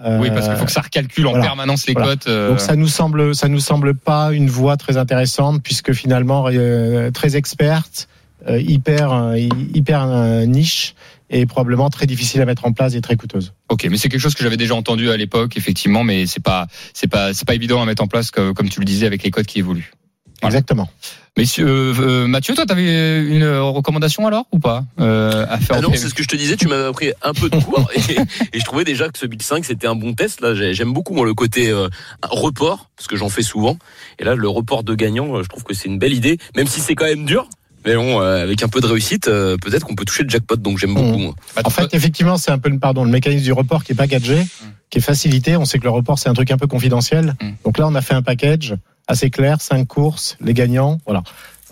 [0.05, 1.45] Euh, Oui, parce qu'il faut que ça recalcule en voilà.
[1.47, 2.11] permanence les Voilà.
[2.11, 2.27] cotes.
[2.29, 6.47] euh, Donc ça nous semble, ça nous semble pas une voie très intéressante puisque finalement
[6.53, 8.07] euh, très experte,
[8.49, 9.37] hyper euh,
[9.75, 10.95] hyper euh, niche
[11.31, 13.53] et probablement très difficile à mettre en place et très coûteuse.
[13.69, 16.69] Ok, mais c'est quelque chose que j'avais déjà entendu à l'époque, effectivement, mais c'est pas,
[16.95, 19.25] c'est pas, c'est pas évident à mettre en place, comme, comme tu le disais, avec
[19.25, 19.93] les codes qui évoluent.
[20.41, 20.55] Voilà.
[20.59, 20.89] Exactement.
[21.37, 25.81] Messieurs, euh, euh, Mathieu, toi, t'avais une recommandation alors ou pas euh, à faire Ah
[25.81, 28.13] non, c'est ce que je te disais, tu m'avais appris un peu de cours et,
[28.57, 30.41] et je trouvais déjà que ce Big 5 c'était un bon test.
[30.41, 31.89] Là, j'ai- j'aime beaucoup moi le côté euh,
[32.23, 33.77] report parce que j'en fais souvent.
[34.19, 36.67] Et là, le report de gagnant, euh, je trouve que c'est une belle idée, même
[36.69, 37.49] si c'est quand même dur.
[37.87, 40.57] Mais bon, euh, avec un peu de réussite, euh, peut-être qu'on peut toucher le jackpot.
[40.57, 41.19] Donc j'aime beaucoup.
[41.19, 41.23] Mmh.
[41.23, 41.35] moi.
[41.65, 44.45] En fait, effectivement, c'est un peu le pardon, le mécanisme du report qui est packagé,
[44.91, 45.57] qui est facilité.
[45.57, 47.37] On sait que le report c'est un truc un peu confidentiel.
[47.41, 47.51] Mm.
[47.65, 48.75] Donc là, on a fait un package
[49.09, 51.23] assez clair, cinq courses, les gagnants, voilà.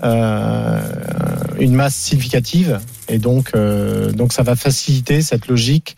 [0.03, 0.81] Euh,
[1.61, 5.97] une masse significative et donc euh, donc ça va faciliter cette logique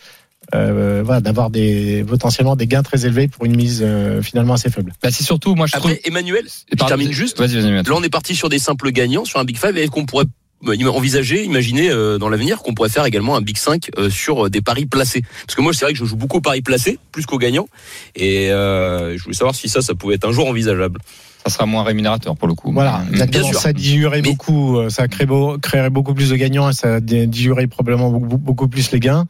[0.54, 4.70] euh, voilà, d'avoir des potentiellement des gains très élevés pour une mise euh, finalement assez
[4.70, 4.92] faible.
[5.02, 5.90] bah, c'est surtout, moi, je trouve.
[5.90, 7.38] Après, Emmanuel, je Pardon, termine juste.
[7.38, 7.92] Vas-y, vas-y, Mathieu.
[7.92, 10.26] Là, on est parti sur des simples gagnants sur un Big 5 et qu'on pourrait
[10.68, 14.46] euh, envisager, imaginer euh, dans l'avenir qu'on pourrait faire également un Big 5 euh, sur
[14.46, 15.22] euh, des paris placés?
[15.46, 17.68] Parce que moi, c'est vrai que je joue beaucoup aux paris placés, plus qu'aux gagnants.
[18.14, 21.00] Et euh, je voulais savoir si ça, ça pouvait être un jour envisageable.
[21.44, 22.72] Ça sera moins rémunérateur pour le coup.
[22.72, 23.04] Voilà,
[23.44, 23.60] sûr.
[23.60, 28.38] Ça diluerait Mais- beaucoup, ça créerait beaucoup plus de gagnants et ça diluerait probablement beaucoup,
[28.38, 29.26] beaucoup plus les gains.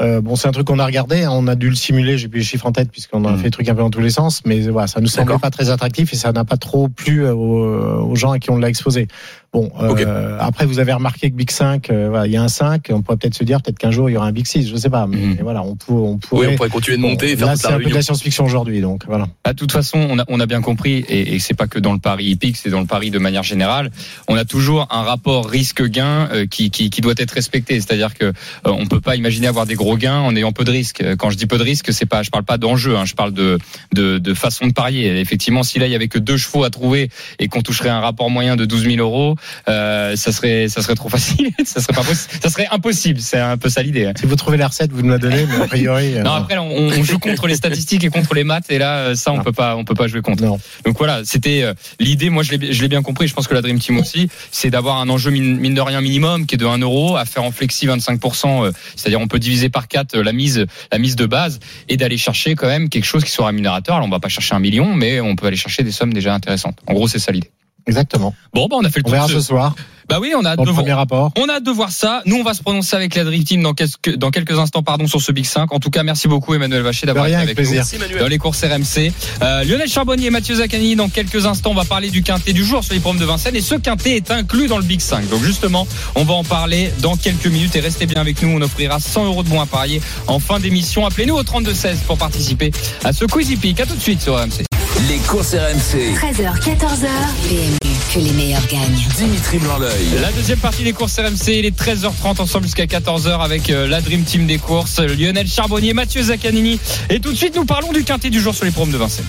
[0.00, 2.28] Euh, bon, c'est un truc qu'on a regardé, hein, on a dû le simuler, j'ai
[2.28, 3.36] plus les chiffres en tête puisqu'on a Mm.
[3.38, 5.50] fait des trucs un peu dans tous les sens, mais voilà, ça nous semblait pas
[5.50, 8.56] très attractif et ça n'a pas trop plu euh, aux, aux gens à qui on
[8.56, 9.08] l'a exposé.
[9.52, 12.46] Bon, euh, après vous avez remarqué que Big 5, euh, voilà, il y a un
[12.48, 14.68] 5, on pourrait peut-être se dire peut-être qu'un jour il y aura un Big 6,
[14.70, 15.38] je sais pas, mais Mhm.
[15.42, 16.46] voilà, on, peut, on Oui, pourrait.
[16.52, 18.44] on pourrait continuer de Bon, monter et faire là, c'est un peu de la science-fiction
[18.44, 19.26] aujourd'hui, donc voilà.
[19.44, 21.80] Bah, De toute façon, on a, on a bien compris, et, et c'est pas que
[21.80, 23.90] dans le pari hippique, c'est dans le pari de manière générale.
[24.28, 27.74] On a toujours un rapport risque-gain euh, qui, qui, qui doit être respecté.
[27.80, 28.32] C'est-à-dire que euh,
[28.66, 31.02] on peut pas imaginer avoir des gros gains en ayant peu de risques.
[31.18, 33.32] Quand je dis peu de risques, c'est pas, je parle pas d'enjeu, hein, je parle
[33.32, 33.58] de,
[33.94, 35.18] de, de façon de parier.
[35.20, 38.00] Effectivement, si là il y avait que deux chevaux à trouver et qu'on toucherait un
[38.00, 39.36] rapport moyen de 12 000 euros,
[39.68, 41.50] euh, ça serait, ça serait trop facile.
[41.64, 42.32] ça serait pas possible.
[42.42, 43.20] Ça serait impossible.
[43.20, 44.06] C'est un peu ça l'idée.
[44.06, 44.12] hein.
[44.18, 46.14] Si vous trouvez la recette, vous nous la donnez, mais a priori.
[46.16, 48.96] euh, Non, après, on, on joue contre les statistiques et contre les maths, et là,
[48.98, 49.42] euh, ça, on Non.
[49.44, 50.42] peut pas, on peut pas jouer contre.
[50.42, 50.58] non.
[50.84, 51.64] Donc voilà, c'était
[51.98, 52.30] l'idée.
[52.30, 53.28] Moi, je l'ai, bien compris.
[53.28, 56.00] Je pense que la Dream Team aussi, c'est d'avoir un enjeu mine, mine de rien
[56.00, 58.64] minimum, qui est de 1 euro, à faire en flexi 25%.
[58.66, 62.16] euh, c'est-à-dire, on peut diviser par 4 la mise, la mise de base, et d'aller
[62.16, 63.96] chercher quand même quelque chose qui soit rémunérateur.
[63.96, 66.34] Alors, on va pas chercher un million, mais on peut aller chercher des sommes déjà
[66.34, 66.78] intéressantes.
[66.86, 67.50] En gros, c'est ça l'idée.
[67.86, 68.34] Exactement.
[68.54, 69.12] Bon, bah, on a fait le On tour.
[69.12, 69.74] verra de ce ce- soir
[70.08, 70.74] Bah oui, on a hâte de voir.
[70.76, 71.30] premier rapport.
[71.38, 72.22] On a hâte de voir ça.
[72.26, 75.06] Nous, on va se prononcer avec la Dream Team dans quelques, dans quelques instants, pardon,
[75.06, 75.72] sur ce Big 5.
[75.72, 77.54] En tout cas, merci beaucoup, Emmanuel Vacher, d'avoir été avec nous.
[77.54, 77.76] plaisir.
[77.76, 78.18] Merci Manuel.
[78.18, 79.12] dans les courses RMC.
[79.42, 82.64] Euh, Lionel Charbonnier et Mathieu Zaccani, dans quelques instants, on va parler du quintet du
[82.64, 83.54] jour sur les programmes de Vincennes.
[83.54, 85.28] Et ce quintet est inclus dans le Big 5.
[85.28, 87.76] Donc justement, on va en parler dans quelques minutes.
[87.76, 90.58] Et restez bien avec nous, on offrira 100 euros de bons à parier en fin
[90.58, 91.06] d'émission.
[91.06, 92.72] Appelez-nous au 32-16 pour participer
[93.04, 93.78] à ce Quizy Peak.
[93.80, 94.64] À tout de suite sur RMC.
[95.10, 96.14] Les courses RMC.
[96.14, 97.89] 13h, 14h.
[98.12, 99.06] Que les meilleurs gagnent.
[99.16, 100.18] Dimitri Blanc-L'œil.
[100.20, 104.00] La deuxième partie des courses RMC, il est 13h30 ensemble jusqu'à 14h avec euh, la
[104.00, 106.80] Dream Team des courses, Lionel Charbonnier, Mathieu Zaccanini.
[107.08, 109.24] Et tout de suite, nous parlons du quintet du jour sur les programmes de Vincennes.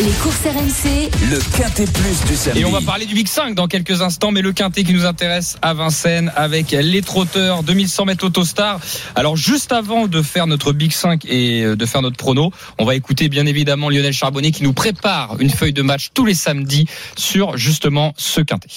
[0.00, 2.60] Les courses RMC, Le quintet plus du samedi.
[2.60, 5.04] Et on va parler du Big 5 dans quelques instants, mais le quintet qui nous
[5.04, 8.80] intéresse à Vincennes avec les trotteurs 2100 mètres Autostar.
[9.14, 12.84] Alors juste avant de faire notre Big 5 et euh, de faire notre prono, on
[12.84, 16.34] va écouter bien évidemment Lionel Charbonnier qui nous prépare une feuille de match tous les
[16.34, 18.68] samedis sur justement ce quintet.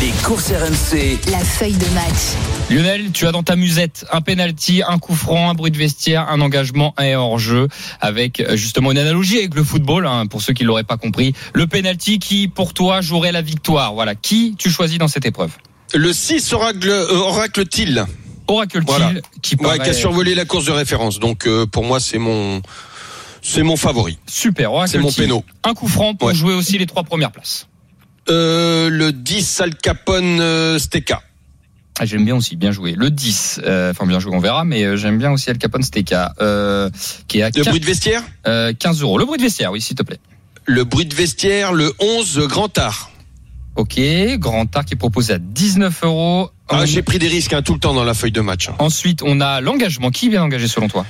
[0.00, 1.18] Les courses RMC.
[1.30, 2.36] la feuille de match.
[2.70, 6.28] Lionel, tu as dans ta musette un penalty, un coup franc, un bruit de vestiaire,
[6.30, 7.68] un engagement, un hors-jeu,
[8.00, 11.34] avec euh, justement une analogie avec le football, hein, pour ceux qui l'auraient pas compris.
[11.52, 13.92] Le penalty qui, pour toi, jouerait la victoire.
[13.94, 15.50] Voilà, qui tu choisis dans cette épreuve?
[15.94, 18.06] Le 6 Oracle, euh, Oracle Till,
[18.48, 19.10] Oracle Voilà.
[19.10, 21.18] Till, qui ouais, qui a survolé la course de référence.
[21.20, 22.62] Donc euh, pour moi, c'est mon,
[23.42, 24.18] c'est mon favori.
[24.26, 24.72] super.
[24.72, 25.44] Oracle C'est mon péno.
[25.64, 26.34] un coup franc pour Ouais.
[26.34, 27.66] jouer aussi les trois premières places.
[28.28, 31.22] Euh, le 10 Al Capone euh, Steka.
[31.98, 32.94] Ah, j'aime bien aussi, bien joué.
[32.96, 36.32] Le 10, euh, enfin bien joué, on verra, mais j'aime bien aussi Al Capone Steka,
[37.28, 39.18] qui est à Le 15, bruit de vestiaire euh, 15 euros.
[39.18, 40.18] Le bruit de vestiaire, oui, s'il te plaît.
[40.64, 43.10] Le bruit de vestiaire, le 11 Grand Art.
[43.76, 44.00] Ok,
[44.38, 46.50] Grand Art qui est proposé à 19 euros.
[46.68, 48.68] Ah, J'ai pris des risques hein, tout le temps dans la feuille de match.
[48.68, 48.74] hein.
[48.78, 50.10] Ensuite, on a l'engagement.
[50.10, 51.04] Qui est bien engagé selon toi?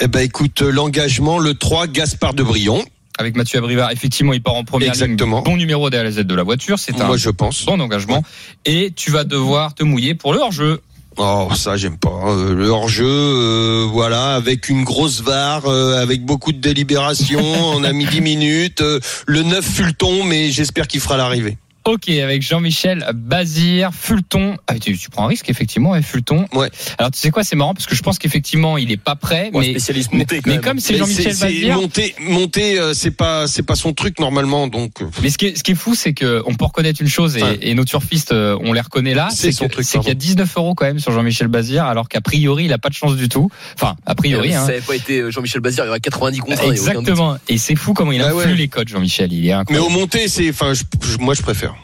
[0.00, 2.84] Eh ben écoute, l'engagement, le 3 Gaspard de Brion.
[3.18, 5.38] Avec Mathieu Abrivard, effectivement, il part en première Exactement.
[5.38, 5.44] ligne.
[5.44, 7.64] Bon numéro de la voiture, c'est un Moi je pense.
[7.64, 8.22] bon engagement.
[8.64, 10.80] Et tu vas devoir te mouiller pour le hors-jeu.
[11.16, 12.22] Oh ça j'aime pas.
[12.28, 17.40] Euh, le hors-jeu, euh, voilà, avec une grosse VAR, euh, avec beaucoup de délibération.
[17.74, 18.80] on a mis 10 minutes.
[18.82, 21.58] euh, le 9 Fulton, mais j'espère qu'il fera l'arrivée.
[21.88, 24.56] Ok, avec Jean-Michel Bazir, Fulton.
[24.66, 26.44] Ah, tu, tu prends un risque, effectivement, avec Fulton.
[26.52, 26.68] Ouais.
[26.98, 29.50] Alors, tu sais quoi, c'est marrant parce que je pense qu'effectivement, il est pas prêt.
[29.54, 30.60] Ouais, mais spécialiste mais, monté mais même.
[30.60, 31.76] comme c'est Mais Jean-Michel Bazir.
[31.76, 34.68] monter, monter, euh, c'est pas, c'est pas son truc normalement.
[34.68, 37.00] Donc euh, Mais ce qui est, ce qui est fou, c'est que on peut reconnaître
[37.00, 37.58] une chose et, Ouais.
[37.62, 39.28] et nos turfistes, euh, on les reconnaît là.
[39.32, 42.08] C'est son truc, C'est qu'il y a 19 euros quand même sur Jean-Michel Bazir, alors
[42.10, 43.48] qu'a priori, il a pas de chance du tout.
[43.76, 44.60] Enfin, a priori, Si hein.
[44.60, 46.66] ça n'avait pas été euh, Jean-Michel Bazir, il y aurait 90 contrats.
[46.66, 47.38] Exactement.
[47.48, 48.54] Et c'est fou comment il Bah influe ouais.
[48.56, 49.32] les codes, Jean-Michel.
[49.32, 50.72] Il est mais au monté, c'est, enfin,
[51.20, 51.74] moi je préfère.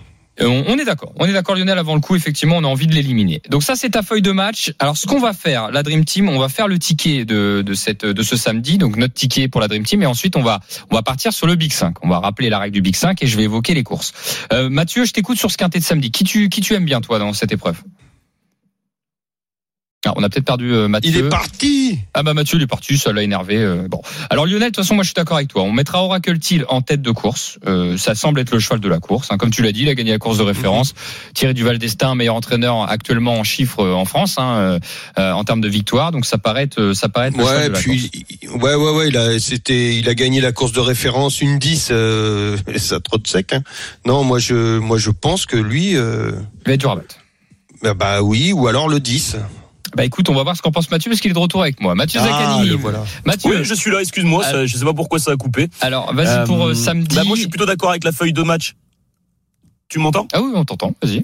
[0.41, 1.13] Euh, On, est d'accord.
[1.17, 1.79] On est d'accord, Lionel.
[1.79, 3.41] Avant le coup, effectivement, on a envie de l'éliminer.
[3.49, 4.73] Donc ça, c'est ta feuille de match.
[4.79, 7.75] Alors, ce qu'on va faire, la Dream Team, on va faire le ticket de, de
[7.75, 8.79] cette de ce samedi.
[8.79, 11.47] Donc notre ticket pour la Dream Team, et ensuite on va on va partir sur
[11.47, 11.97] le Big 5.
[12.03, 14.13] On va rappeler la règle du Big 5 et je vais évoquer les courses.
[14.53, 16.11] Euh, Mathieu, je t'écoute sur ce quintet de samedi.
[16.11, 17.81] Qui tu qui tu aimes bien toi dans cette épreuve?
[20.07, 21.11] Ah, on a peut-être perdu euh, Mathieu.
[21.11, 21.99] Il est parti.
[22.15, 23.57] Ah bah Mathieu il est parti, ça l'a énervé.
[23.57, 25.63] euh, bon, alors Lionel, de toute façon moi je suis d'accord avec toi.
[25.63, 27.59] On mettra Oracle Till en tête de course.
[27.67, 29.29] Euh, ça semble être le cheval de la course.
[29.31, 29.37] hein.
[29.39, 30.95] Comme tu l'as dit, il a gagné la course de référence.
[31.35, 34.79] Thierry Duval d'Estaing, meilleur entraîneur actuellement en chiffres euh, en France, hein, euh,
[35.19, 36.13] euh, en termes de victoire.
[36.13, 38.11] Donc ça paraît être, ça paraît être le cheval Ouais, de la puis
[38.47, 38.63] course.
[38.63, 41.89] ouais, ouais, ouais, il a, c'était, il a gagné la course de référence une 10
[41.91, 43.53] euh, ça trotte sec.
[43.53, 43.63] Hein.
[44.07, 46.33] Non, moi je, moi je pense que lui, euh,
[46.65, 47.17] Il va être dur à battre.
[47.83, 49.37] bah, bah oui, ou alors le 10.
[49.97, 51.81] Bah écoute, on va voir ce qu'en pense Mathieu parce qu'il est de retour avec
[51.81, 51.95] moi.
[51.95, 52.21] Mathieu.
[52.23, 53.05] Ah, le voilà.
[53.25, 55.69] Mathieu, Oui, je suis là, excuse-moi, ça- je sais pas pourquoi ça a coupé.
[55.81, 57.15] alors vas-y pour euh, Euh, samedi.
[57.15, 58.75] Bah moi, je suis plutôt d'accord avec la feuille de match.
[59.89, 60.27] Tu m'entends?
[60.33, 60.95] Ah oui, on t'entend.
[61.03, 61.23] Vas-y.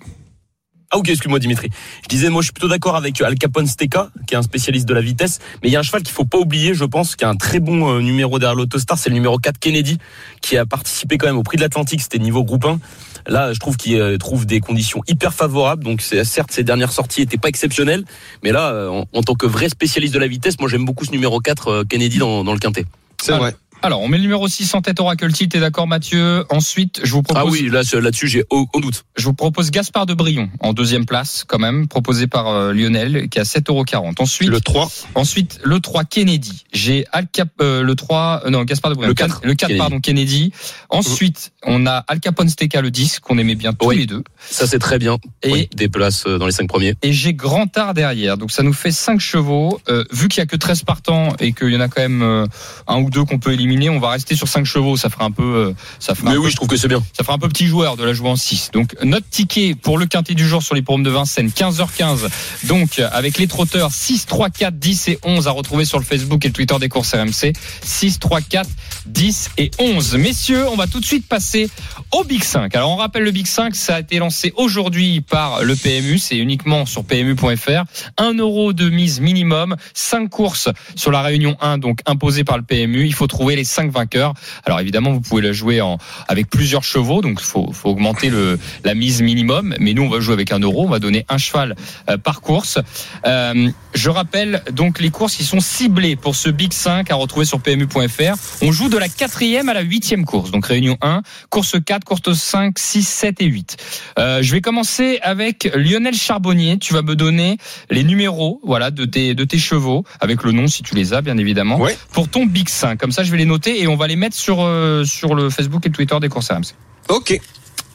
[0.92, 1.68] Ah ok, excuse-moi Dimitri.
[2.02, 4.88] Je disais, moi je suis plutôt d'accord avec Al Capone Steka, qui est un spécialiste
[4.88, 7.14] de la vitesse, mais il y a un cheval qu'il faut pas oublier, je pense,
[7.14, 9.98] qui a un très bon euh, numéro derrière l'Autostar, c'est le numéro 4 Kennedy,
[10.40, 12.80] qui a participé quand même au Prix de l'Atlantique, c'était niveau groupe 1.
[13.26, 16.92] Là, je trouve qu'il euh, trouve des conditions hyper favorables, donc c'est certes ses dernières
[16.92, 18.04] sorties étaient pas exceptionnelles,
[18.42, 21.04] mais là, euh, en, en tant que vrai spécialiste de la vitesse, moi j'aime beaucoup
[21.04, 22.84] ce numéro 4 euh, Kennedy dans, dans le quintet.
[23.22, 23.54] C'est vrai.
[23.82, 26.44] Alors, on met le numéro 6 en tête Oracle Tilt, t'es d'accord Mathieu?
[26.50, 29.04] Ensuite, je vous propose Ah oui, là là-dessus j'ai au, au doute.
[29.16, 33.30] je vous propose Gaspard de Brion en deuxième place quand même, proposé par euh, Lionel
[33.30, 34.20] qui a 7,40€.
[34.20, 34.86] Ensuite, Le 3.
[35.14, 36.64] ensuite le 3 Kennedy.
[36.74, 39.08] J'ai Al Cap euh, le 3 euh, non, Gaspard de Brion.
[39.08, 39.78] Le 4, le 4 Kennedy.
[39.78, 40.52] pardon, Kennedy.
[40.90, 43.96] Ensuite, on a Al Capone Steka le 10 qu'on aimait bien tous Oui.
[43.96, 45.16] les deux Ça c'est très bien.
[45.42, 46.96] Et- Oui, des places euh, dans les cinq premiers.
[47.00, 48.36] et j'ai Grand Art derrière.
[48.36, 49.80] Donc ça nous fait 5 chevaux.
[49.88, 52.20] Euh, vu qu'il y a que 13 partants et qu'il y en a quand même
[52.22, 52.46] euh,
[52.86, 55.30] un ou deux qu'on peut éliminer, on va rester sur 5 chevaux, ça fera un
[55.30, 57.02] peu euh, ça fera Mais un peu oui, je trouve que c'est bien.
[57.16, 58.70] Ça fera un peu petit joueur de la jouer en 6.
[58.72, 62.28] Donc notre ticket pour le quintet du jour sur les de Vincennes, 15h15.
[62.64, 66.44] Donc avec les trotteurs 6, 3, 4, 10 et 11 à retrouver sur le Facebook
[66.44, 67.52] et le Twitter des courses RMC.
[67.82, 68.68] 6, 3, 4,
[69.06, 70.16] 10 et 11.
[70.16, 71.70] Messieurs, on va tout de suite passer
[72.10, 72.74] au Big 5.
[72.74, 76.36] Alors on rappelle le Big 5, ça a été lancé aujourd'hui par le PMU, c'est
[76.36, 77.84] uniquement sur PMU.fr.
[78.16, 82.64] 1 euro de mise minimum, 5 courses sur la réunion 1, donc imposée par le
[82.64, 83.06] PMU.
[83.06, 84.34] Il faut trouver les 5 vainqueurs.
[84.64, 88.30] Alors évidemment, vous pouvez la jouer en, avec plusieurs chevaux, donc il faut, faut augmenter
[88.30, 89.74] le, la mise minimum.
[89.78, 91.76] Mais nous, on va jouer avec un euro, on va donner un cheval
[92.08, 92.78] euh, par course.
[93.26, 97.44] Euh, je rappelle donc les courses qui sont ciblées pour ce Big 5 à retrouver
[97.46, 98.34] sur PMU.fr.
[98.62, 102.32] On joue de la quatrième à la huitième course, donc réunion 1, course 4, course
[102.32, 103.76] 5, 6, 7 et 8.
[104.18, 106.78] Euh, je vais commencer avec Lionel Charbonnier.
[106.78, 107.56] Tu vas me donner
[107.90, 111.20] les numéros, voilà, de tes de tes chevaux avec le nom si tu les as,
[111.22, 111.96] bien évidemment, Ouais.
[112.12, 112.98] pour ton Big 5.
[112.98, 115.50] Comme ça, je vais les noter et on va les mettre sur euh, sur le
[115.50, 116.72] Facebook et le Twitter des courses RMC.
[117.08, 117.38] Ok.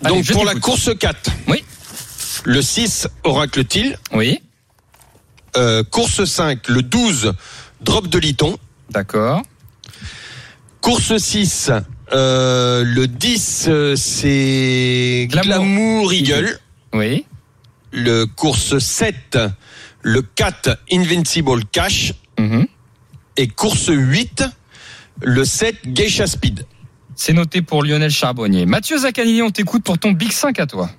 [0.03, 1.31] Allez, Donc pour la course 4.
[1.47, 1.63] Oui.
[2.43, 3.97] Le 6, Oracle Til.
[4.13, 4.39] Oui,
[5.57, 7.33] Euh, course 5, le 12,
[7.81, 8.57] Drop de Liton.
[8.91, 9.41] d'accord.
[10.81, 11.71] Course 6,
[12.13, 15.53] euh, le 10, euh, c'est Glamour.
[15.55, 16.59] Glamour Eagle.
[16.93, 17.25] Oui,
[17.91, 19.39] Le course 7,
[20.01, 22.13] le 4, Invincible Cash.
[22.37, 22.67] Mhm.
[23.37, 24.43] Et course 8,
[25.21, 26.65] le 7, Geisha Speed.
[27.15, 28.65] c'est noté pour Lionel Charbonnier.
[28.65, 30.89] Mathieu Zaccanini, on t'écoute pour ton Big 5 à toi.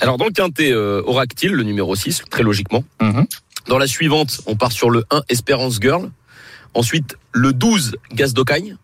[0.00, 2.84] Alors dans le quintet, euh, Oractile, le numéro 6, très logiquement.
[3.00, 3.26] Mhm.
[3.68, 6.10] Dans la suivante, on part sur le 1, Espérance Girl.
[6.74, 8.76] Ensuite, le 12, Gaz d'Ocagne.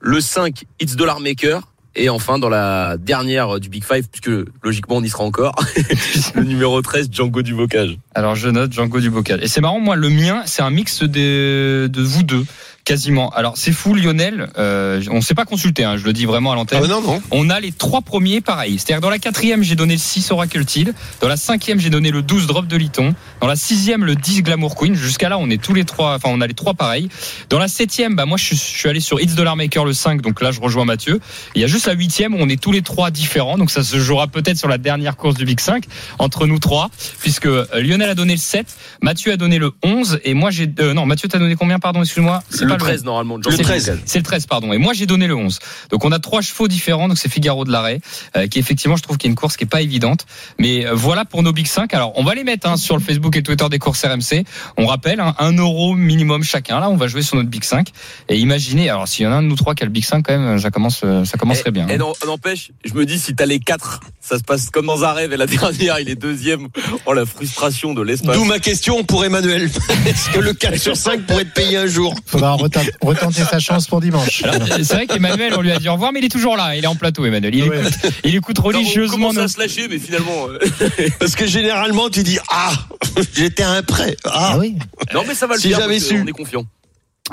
[0.00, 1.62] Le 5, It's Dollar Maker.
[1.98, 4.30] Et enfin, dans la dernière du Big Five, puisque
[4.62, 5.54] logiquement on y sera encore,
[6.34, 7.98] le numéro 13, Django du Bocage.
[8.14, 9.42] Alors je note Django du Bocal.
[9.42, 12.44] Et c'est marrant, moi le mien, c'est un mix de, de vous deux,
[12.86, 13.28] quasiment.
[13.30, 16.54] Alors c'est fou Lionel, euh, on s'est pas consulté, hein, je le dis vraiment à
[16.54, 16.80] Ah l'antenne.
[16.80, 17.20] bah non, non.
[17.32, 18.78] On a les trois premiers pareils.
[18.78, 20.94] C'est-à-dire dans la quatrième, j'ai donné le 6 Oracle Till.
[21.20, 23.14] Dans la cinquième, j'ai donné le 12 Drop de Liton.
[23.40, 24.94] Dans la sixième, le 10 Glamour Queen.
[24.94, 27.08] Jusqu'à là, on est tous les trois, enfin, on a les trois pareils.
[27.50, 29.92] Dans la septième, bah, moi, je suis, je suis allé sur It's Dollar Maker le
[29.92, 30.22] 5.
[30.22, 31.20] Donc là, je rejoins Mathieu.
[31.56, 33.58] Il y a juste la huitième où on est tous les trois différents.
[33.58, 35.84] Donc ça se jouera peut-être sur la dernière course du Big 5
[36.20, 36.88] entre nous trois.
[37.20, 38.64] Puisque euh, Lionel a donné le 7.
[39.02, 40.20] Mathieu a donné le 11.
[40.22, 42.44] Et moi, j'ai, euh, non, Mathieu, t'as donné combien, pardon, excuse-moi?
[42.78, 43.86] C'est Le pas 13, normalement, Le du 13.
[43.86, 44.02] Bocage.
[44.04, 44.72] c'est le 13, pardon.
[44.72, 45.58] Et moi, j'ai donné le 11.
[45.90, 47.08] Donc, on a trois chevaux différents.
[47.08, 48.00] Donc, c'est Figaro de l'arrêt,
[48.36, 50.26] euh, qui effectivement, je trouve qu'il y a une course qui est pas évidente.
[50.58, 51.92] Mais euh, voilà pour nos Big 5.
[51.94, 54.44] Alors, on va les mettre hein, sur le Facebook et le Twitter des courses RMC.
[54.76, 56.80] On rappelle, hein, un euro minimum chacun.
[56.80, 57.88] Là, on va jouer sur notre Big 5.
[58.28, 60.04] Et imaginez, alors, s'il y en a un de nous trois qui a le Big
[60.04, 61.88] 5, quand même, ça commence, euh, ça commencerait bien.
[61.88, 61.98] Et hein.
[61.98, 65.12] non, n'empêche, je me dis, si t'as les 4, ça se passe comme dans un
[65.12, 65.32] rêve.
[65.32, 66.68] Et la dernière, il est deuxième.
[67.06, 68.36] Oh, la frustration de l'espace.
[68.36, 69.64] D'où ma question pour Emmanuel.
[70.06, 72.14] Est-ce que le 4 sur 5 pourrait être payé un jour?
[72.26, 74.42] Faudra retenter, retenter sa chance pour dimanche.
[74.44, 76.76] Euh, c'est vrai qu'Emmanuel, on lui a dit au revoir, mais il est toujours là.
[76.76, 77.54] Il est en plateau, Emmanuel.
[77.54, 77.82] Il Ouais.
[78.24, 80.48] écoute, il religieusement commence nos à se lâcher, mais finalement.
[80.48, 80.58] euh,
[81.18, 82.72] Parce que généralement, tu dis Ah,
[83.34, 84.16] j'étais un prêt.
[84.24, 84.76] Ah, Ah oui.
[85.14, 85.80] Non, mais ça va le Si faire.
[85.80, 86.22] j'avais parce que su.
[86.22, 86.64] On est confiant.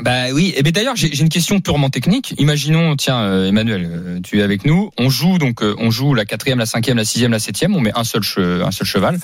[0.02, 2.34] Bah oui, et d'ailleurs j'ai une question purement technique.
[2.40, 4.90] Imaginons, tiens euh, Emmanuel, euh, tu es avec nous.
[4.98, 7.76] On joue donc euh, on joue la quatrième, la cinquième, la sixième, la septième.
[7.76, 9.20] On met un seul che- un seul cheval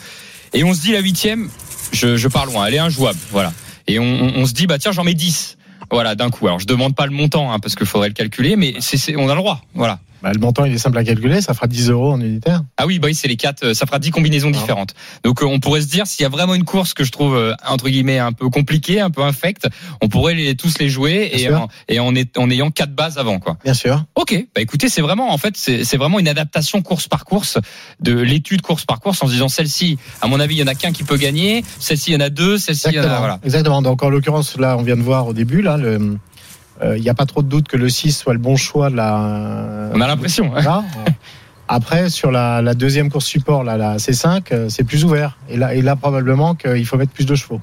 [0.53, 1.49] et on se dit la huitième.
[1.91, 3.51] Je, je pars loin, elle est injouable, voilà.
[3.87, 5.57] Et on, on, on se dit bah tiens j'en mets 10
[5.91, 6.47] Voilà d'un coup.
[6.47, 9.15] Alors je demande pas le montant hein, parce qu'il faudrait le calculer, mais c'est c'est-
[9.15, 9.99] on a le droit, voilà.
[10.21, 11.41] Bah, le montant, il est simple à calculer.
[11.41, 12.61] Ça fera 10 euros en unitaire.
[12.77, 13.63] Ah oui, bah oui, c'est les quatre.
[13.63, 14.93] euh, Ça fera 10 combinaisons différentes.
[15.23, 17.35] Donc euh, on pourrait se dire s'il y a vraiment une course que je trouve
[17.35, 19.67] euh, entre guillemets un peu compliquée, un peu infecte,
[20.01, 23.17] on pourrait les, tous les jouer et en, et en, est- en ayant quatre bases
[23.17, 23.57] avant quoi.
[23.63, 24.03] Bien sûr.
[24.15, 27.57] Ok, bah écoutez, c'est vraiment en fait c'est vraiment une adaptation course par course
[27.99, 30.67] de l'étude course par course en se disant celle-ci, à mon avis, il y en
[30.67, 33.03] a qu'un qui peut gagner, celle-ci il y en a deux, celle-ci il y en
[33.03, 33.39] a voilà.
[33.43, 33.81] Exactement.
[33.81, 36.17] Donc, en l'occurrence, là, on vient de voir au début, là, le,
[36.83, 38.95] il n'y a pas trop de doute que le 6 soit le bon choix de
[38.95, 39.89] la.
[39.93, 40.51] On a l'impression.
[40.55, 40.83] hein.
[41.67, 45.37] Après, sur la, la deuxième course support, là, la C5, euh, c'est plus ouvert.
[45.49, 47.61] Et là, et là probablement qu'il faut mettre plus de chevaux.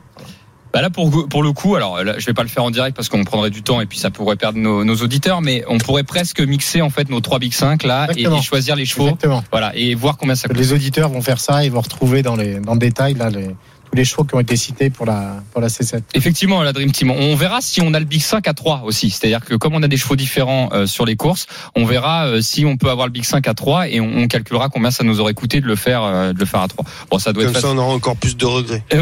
[0.73, 2.95] Bah là pour pour le coup, alors là, je vais pas le faire en direct
[2.95, 5.79] parce qu'on prendrait du temps et puis ça pourrait perdre nos, nos auditeurs, mais on
[5.79, 9.05] pourrait presque mixer en fait nos trois Big 5 là et, et choisir les chevaux,
[9.07, 9.43] Exactement.
[9.51, 10.59] voilà, et voir combien ça coûte.
[10.59, 13.57] Les auditeurs vont faire ça, ils vont retrouver dans, les, dans le détail là, les,
[13.97, 16.03] tous les chevaux qui ont été cités pour la, pour la C7.
[16.15, 17.11] Effectivement, la Dream Team.
[17.11, 19.11] On verra si on a le Big 5 à 3 aussi.
[19.11, 22.41] C'est-à-dire que comme on a des chevaux différents euh, sur les courses, on verra euh,
[22.43, 25.03] si on peut avoir le Big 5 à 3 et on, on calculera combien ça
[25.03, 26.85] nous aurait coûté de le faire, euh, de le faire à 3.
[27.11, 28.85] Bon, ça doit Comme être ça, on aura encore plus de regrets.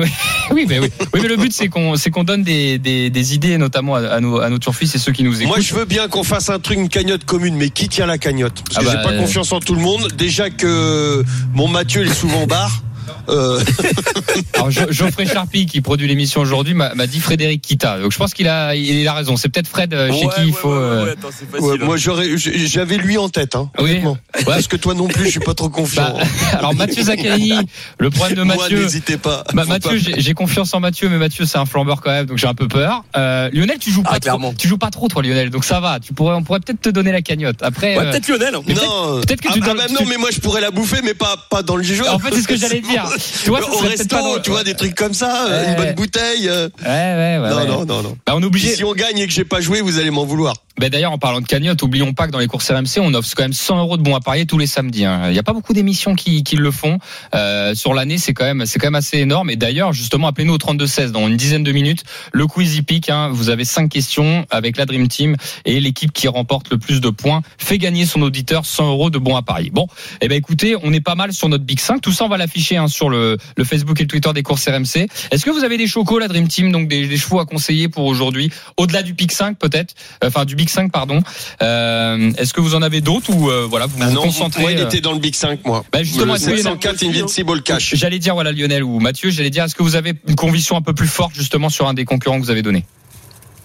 [0.51, 0.91] Oui, mais oui.
[1.13, 4.01] Oui, mais le but c'est qu'on c'est qu'on donne des, des, des idées notamment à,
[4.01, 5.49] à nos à nos turfistes et ceux qui nous écoutent.
[5.49, 8.19] Moi, je veux bien qu'on fasse un truc, une cagnotte commune, mais qui tient la
[8.19, 8.63] cagnotte?
[8.69, 10.13] Parce Ah que bah, j'ai pas euh, confiance en tout le monde.
[10.19, 12.83] Déjà que mon Mathieu, il est souvent au bar.
[13.29, 13.61] Euh,
[14.55, 17.99] Alors Geoffrey Charpie qui produit l'émission aujourd'hui m'a dit Frédéric Kita.
[18.01, 19.37] Donc je pense qu'il a il a raison.
[19.37, 20.69] C'est peut-être Fred euh, chez Ouais, qui il ouais, faut.
[20.71, 21.85] ouais, ouais, euh, ouais, attends, facile.
[21.85, 23.55] moi, j'aurais, j'avais lui en tête.
[23.57, 24.01] Hein, Oui.
[24.45, 26.15] Parce que toi non plus, je suis pas trop confiant.
[26.19, 26.25] bah,
[26.59, 27.53] alors Mathieu Zaccanini,
[27.99, 28.83] le problème de Mathieu.
[28.83, 29.45] n'hésitez pas.
[29.53, 32.27] Bah, Mathieu, pas- j'ai j'ai confiance en Mathieu, mais Mathieu c'est un flambeur quand même,
[32.27, 33.05] donc j'ai un peu peur.
[33.17, 34.55] Euh, Lionel, tu joues Ah, pas trop, clairement.
[34.57, 36.01] tu joues pas trop toi Lionel, donc ça va.
[36.01, 37.63] Tu pourrais, on pourrait peut-être te donner la cagnotte.
[37.63, 38.55] Après, Ouais, euh, peut-être Lionel.
[38.55, 38.61] hein.
[38.69, 41.01] non, peut-être que ah, tu ah bah tu- non, mais moi je pourrais la bouffer,
[41.05, 42.09] mais pas pas dans le jeu.
[42.09, 42.94] En fait, c'est ce que j'allais dire.
[43.45, 45.71] Tu vois, au resto, pas tu vois, des trucs comme ça, euh, Ouais.
[45.71, 46.49] une bonne bouteille.
[46.49, 46.69] euh.
[46.83, 47.51] ouais, ouais, ouais.
[47.51, 47.67] non, ouais.
[47.67, 48.17] non, non, non.
[48.27, 48.75] Bah, on est obligé.
[48.75, 50.55] Si on gagne et que j'ai pas joué, vous allez m'en vouloir.
[50.79, 53.29] Bah, D'ailleurs, en parlant de cagnotte, oublions pas que dans les courses RMC, on offre
[53.37, 55.05] quand même 100 euros de bons à parier tous les samedis.
[55.05, 55.23] hein.
[55.27, 56.99] Il n'y a pas beaucoup d'émissions qui, qui le font.
[57.35, 59.51] Euh, sur l'année, c'est quand même, c'est quand même assez énorme.
[59.51, 62.03] Et d'ailleurs, justement, appelez-nous au 32 16 dans une dizaine de minutes.
[62.33, 66.27] Le quiz hippique, hein, vous avez cinq questions avec la Dream Team et l'équipe qui
[66.27, 69.71] remporte le plus de points fait gagner son auditeur 100 euros de bons à parier.
[69.71, 69.87] Bon,
[70.21, 72.01] eh ben écoutez, on est pas mal sur notre Big 5.
[72.01, 75.07] Tout ça, on va l'afficher hein, sur le, Facebook et le Twitter des courses RMC.
[75.31, 77.89] Est-ce que vous avez des chocos, la Dream Team, donc des, des chevaux à conseiller
[77.89, 81.23] pour aujourd'hui, au-delà du Big 5 peut-être, enfin du Big 5 pardon.
[81.63, 84.63] Euh, Est-ce que vous en avez d'autres ou euh, voilà vous Ah vous non, concentrez
[84.63, 85.85] moi, il euh, était dans le Big 5, moi.
[85.93, 87.95] Bah, justement, le est-ce qu'il y en a- 704 Invincible Cash.
[87.95, 90.83] J'allais dire voilà Lionel ou Mathieu, j'allais dire est-ce que vous avez une conviction un
[90.83, 92.85] peu plus forte justement sur un des concurrents que vous avez donné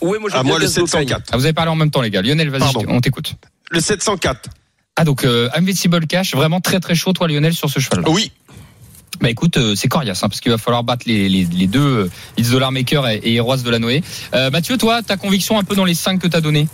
[0.02, 1.08] Ouais, moi, Ah, moi, le Gazdo Cagne.
[1.08, 1.24] 704.
[1.32, 2.22] Ah vous avez parlé en même temps les gars.
[2.22, 3.34] Lionel, vas-y, on t'écoute.
[3.72, 4.50] Le 704.
[4.96, 8.04] Ah donc euh, Invincible Cash, vraiment très très chaud toi Lionel sur ce cheval.
[8.08, 8.32] Oui.
[9.22, 11.80] Bah écoute, euh, c'est coriace hein, parce qu'il va falloir battre les, les, les deux
[12.06, 14.02] euh, It's Dollar Maker et, et de la Noé.
[14.34, 16.68] Euh, Mathieu, toi, ta conviction un peu dans les 5 que t'as donné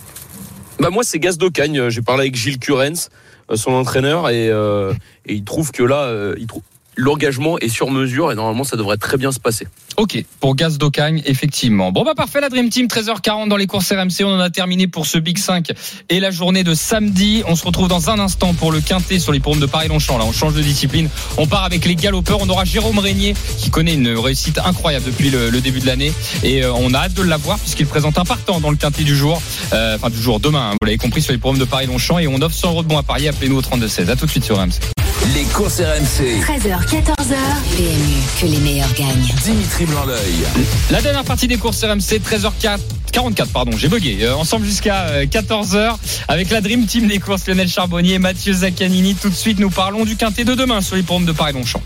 [0.78, 1.88] Bah moi c'est Gaz d'Ocagne.
[1.88, 3.08] J'ai parlé avec Gilles Curens,
[3.50, 4.92] euh, son entraîneur, et, euh,
[5.24, 6.62] et il trouve que là, euh, il trouve
[6.96, 9.66] l'engagement est sur mesure et normalement ça devrait très bien se passer.
[9.96, 11.92] Ok, pour Gaz d'Ocagne, effectivement.
[11.92, 14.86] Bon bah parfait la Dream Team, 13h40 dans les courses RMC, on en a terminé
[14.86, 15.72] pour ce Big 5
[16.08, 17.42] et la journée de samedi.
[17.46, 20.18] On se retrouve dans un instant pour le quintet sur les paumes de Paris-Longchamp.
[20.18, 21.08] Là, on change de discipline.
[21.38, 22.38] On part avec les galopeurs.
[22.40, 26.62] On aura Jérôme Régnier qui connaît une réussite incroyable depuis le, début de l'année et
[26.62, 29.40] euh, on a hâte de l'avoir puisqu'il présente un partant dans le quintet du jour,
[29.72, 30.70] euh, enfin du jour demain.
[30.70, 32.88] hein, vous l'avez compris sur les paumes de Paris-Longchamp et on offre 100 euros de
[32.88, 33.28] bons à parier.
[33.28, 34.10] Appelez-nous au 32 16.
[34.10, 35.05] À tout de suite sur RMC.
[35.34, 36.40] Les courses RMC.
[36.40, 37.36] 13h, 14h.
[37.76, 39.34] PMU, que les meilleurs gagnent.
[39.42, 40.44] Dimitri Blanc-L'œil.
[40.90, 44.18] La dernière partie des courses RMC, 13h44, pardon, j'ai bugué.
[44.22, 45.96] Euh, ensemble jusqu'à euh, 14h
[46.28, 49.14] avec la Dream Team des courses, Lionel Charbonnier, Mathieu Zaccanini.
[49.14, 51.80] Tout de suite, nous parlons du quintet de demain sur les pommes de Paris-Longchamp.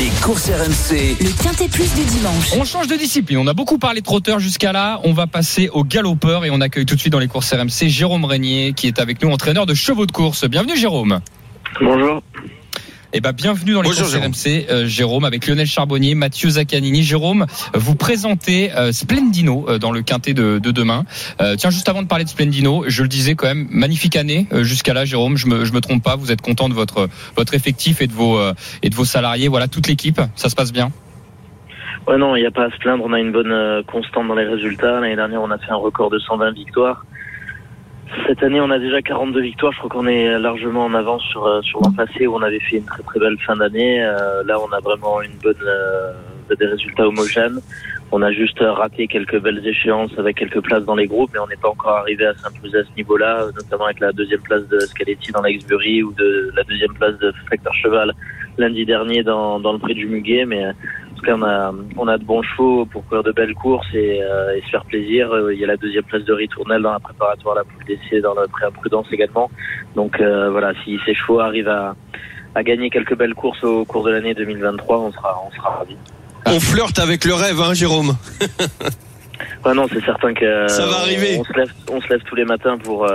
[0.00, 1.16] Les courses RMC.
[1.20, 2.52] Le Quintet Plus du dimanche.
[2.58, 3.38] On change de discipline.
[3.38, 5.00] On a beaucoup parlé de trotteurs jusqu'à là.
[5.04, 7.88] On va passer aux galopeurs et on accueille tout de suite dans les courses RMC
[7.88, 10.44] Jérôme Régnier qui est avec nous, entraîneur de chevaux de course.
[10.44, 11.20] Bienvenue Jérôme.
[11.80, 12.22] Bonjour.
[13.14, 14.32] Eh ben, bienvenue dans les Bonjour, courses Jérôme.
[14.32, 17.02] RMC, euh, Jérôme, avec Lionel Charbonnier, Mathieu Zaccanini.
[17.02, 21.04] Jérôme, vous présentez euh, Splendino euh, dans le quintet de, de demain.
[21.40, 24.46] Euh, tiens, juste avant de parler de Splendino, je le disais quand même, magnifique année
[24.52, 25.38] euh, jusqu'à là, Jérôme.
[25.38, 26.16] Je me, je me trompe pas.
[26.16, 28.52] Vous êtes content de votre votre effectif et de vos euh,
[28.82, 29.48] et de vos salariés.
[29.48, 30.90] Voilà, toute l'équipe, ça se passe bien?
[32.06, 33.04] Ouais, non, il n'y a pas à se plaindre.
[33.06, 35.00] On a une bonne euh, constante dans les résultats.
[35.00, 37.04] L'année dernière, on a fait un record de 120 victoires.
[38.26, 39.72] Cette année, on a déjà 42 victoires.
[39.72, 42.60] Je crois qu'on est largement en avance sur, euh, sur l'an passé où on avait
[42.60, 44.02] fait une très très belle fin d'année.
[44.02, 46.12] Euh, là, on a vraiment une bonne, euh,
[46.58, 47.60] des résultats homogènes.
[48.10, 51.38] On a juste euh, raté quelques belles échéances avec quelques places dans les groupes, mais
[51.40, 54.66] on n'est pas encore arrivé à s'imposer à ce niveau-là, notamment avec la deuxième place
[54.68, 58.14] de Scaletti dans l'Exbury ou de la deuxième place de Factor Cheval
[58.58, 60.44] lundi dernier dans, dans le prix du Muguet.
[60.46, 60.72] Mais euh,
[61.18, 64.22] tout cas, on a, on a de bons chevaux pour courir de belles courses et,
[64.22, 65.30] euh, et se faire plaisir.
[65.32, 68.20] Euh, Il y a la deuxième place de Ritournelle dans la préparatoire, la poule d'essai
[68.20, 69.50] dans la pré-imprudence également.
[69.96, 71.94] Donc euh, voilà, si ces chevaux arrivent à,
[72.54, 75.96] à gagner quelques belles courses au cours de l'année 2023, on sera, on sera ravis.
[76.46, 78.16] On flirte avec le rêve, hein, Jérôme.
[79.64, 81.36] Ouais, non, c'est certain que Ça va arriver.
[81.38, 83.08] On, se lève, on se lève tous les matins pour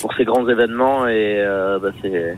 [0.00, 1.44] pour ces grands événements et
[1.80, 2.36] bah, c'est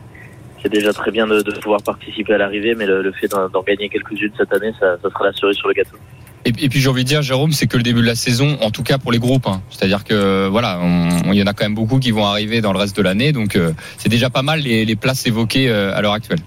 [0.63, 3.61] c'est déjà très bien de, de pouvoir participer à l'arrivée, mais le, le fait d'en
[3.61, 5.97] gagner quelques-unes cette année, ça, ça sera la cerise sur le gâteau.
[6.45, 8.57] Et, et puis j'ai envie de dire, Jérôme, c'est que le début de la saison,
[8.61, 9.45] en tout cas pour les groupes.
[9.47, 9.61] hein.
[9.69, 10.79] C'est-à-dire que voilà,
[11.25, 13.31] il y en a quand même beaucoup qui vont arriver dans le reste de l'année,
[13.31, 16.39] donc euh, c'est déjà pas mal les, les places évoquées euh, à l'heure actuelle.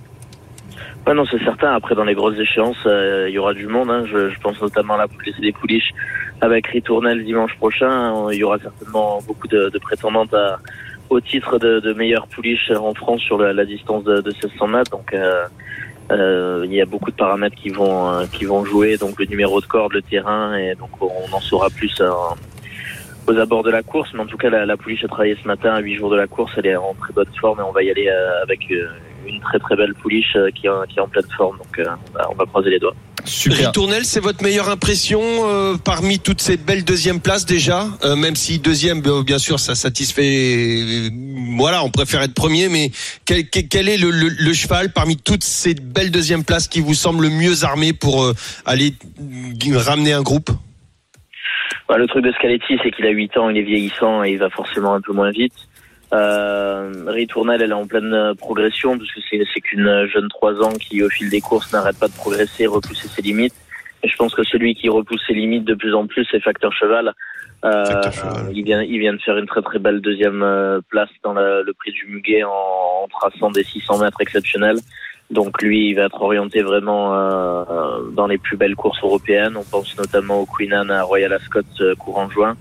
[1.07, 1.72] Ouais, non, c'est certain.
[1.72, 3.88] Après, dans les grosses échéances, euh, il y aura du monde.
[3.90, 4.05] Hein.
[4.11, 5.93] Je, je pense notamment à la pouliche des pouliches
[6.40, 8.12] avec Ritournel dimanche prochain.
[8.32, 10.59] Il y aura certainement beaucoup de, de prétendantes à-
[11.11, 14.66] au titre de, de meilleure pouliche en France sur la, la distance de, de 1600
[14.68, 14.90] mètres.
[14.90, 15.44] Donc, euh,
[16.11, 18.96] euh, il y a beaucoup de paramètres qui vont euh, qui vont jouer.
[18.96, 22.00] Donc, le numéro de corde, le terrain, et donc on en saura plus.
[22.00, 22.11] euh,
[23.28, 25.48] aux abords de la course, mais en tout cas la, la pouliche a travaillé ce
[25.48, 27.72] matin à 8 jours de la course, elle est en très bonne forme et on
[27.72, 28.09] va y aller
[28.44, 28.72] avec
[29.27, 31.85] une très très belle pouliche euh, qui, est- qui est en pleine forme, donc euh,
[32.14, 32.95] on, va, on va croiser les doigts.
[33.24, 33.66] Super.
[33.66, 38.37] Ritournel, c'est votre meilleure impression euh, parmi toutes ces belles deuxièmes places déjà, Euh, même
[38.37, 41.11] si deuxième, bien sûr, ça satisfait.
[41.57, 42.91] Voilà, on préfère être premier, mais
[43.24, 47.24] quel, est le, le- le cheval parmi toutes ces belles deuxièmes places qui vous semble
[47.24, 48.95] le mieux armé pour euh, aller
[49.74, 50.51] ramener un groupe?
[51.89, 54.39] Bah, le truc de Scaletti, c'est qu'il a 8 ans, il est vieillissant et il
[54.39, 55.53] va forcément un peu moins vite.
[56.16, 60.72] Euh, elle est en pleine euh, progression parce que c'est c'est qu'une jeune 3 ans
[60.72, 63.54] qui, au fil des courses, n'arrête pas de progresser, repousser ses limites.
[64.02, 66.72] Et je pense que celui qui repousse ses limites de plus en plus, c'est Facteur
[66.72, 67.12] Cheval.
[67.64, 68.52] Euh, Facteur Cheval.
[68.54, 71.62] Il vient, il vient de faire une très très belle deuxième euh, place dans la-
[71.62, 72.50] le prix du Muguet en,
[73.04, 74.78] en traçant des 600 mètres exceptionnels.
[75.30, 77.64] Donc lui, il va être orienté vraiment euh,
[78.12, 79.56] dans les plus belles courses européennes.
[79.56, 82.56] On pense notamment au Queen Anne à Royal Ascot euh, courant juin.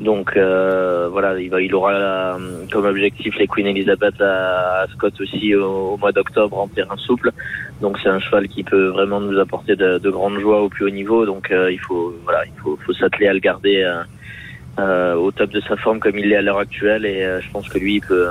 [0.00, 5.08] Donc euh, voilà, il, va, il aura euh, comme objectif les Queen Elizabeth à Ascot
[5.20, 7.32] aussi au, au mois d'octobre en terrain souple.
[7.80, 10.84] Donc c'est un cheval qui peut vraiment nous apporter de, de grandes joies au plus
[10.84, 11.24] haut niveau.
[11.24, 14.02] Donc euh, il faut voilà, il faut, faut s'atteler à le garder euh,
[14.78, 17.06] euh, au top de sa forme comme il l'est à l'heure actuelle.
[17.06, 18.28] Et euh, je pense que lui, il peut,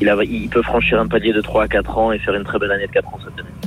[0.00, 2.44] il, a, il peut franchir un palier de 3 à 4 ans et faire une
[2.44, 3.63] très belle année de 4 ans cette année.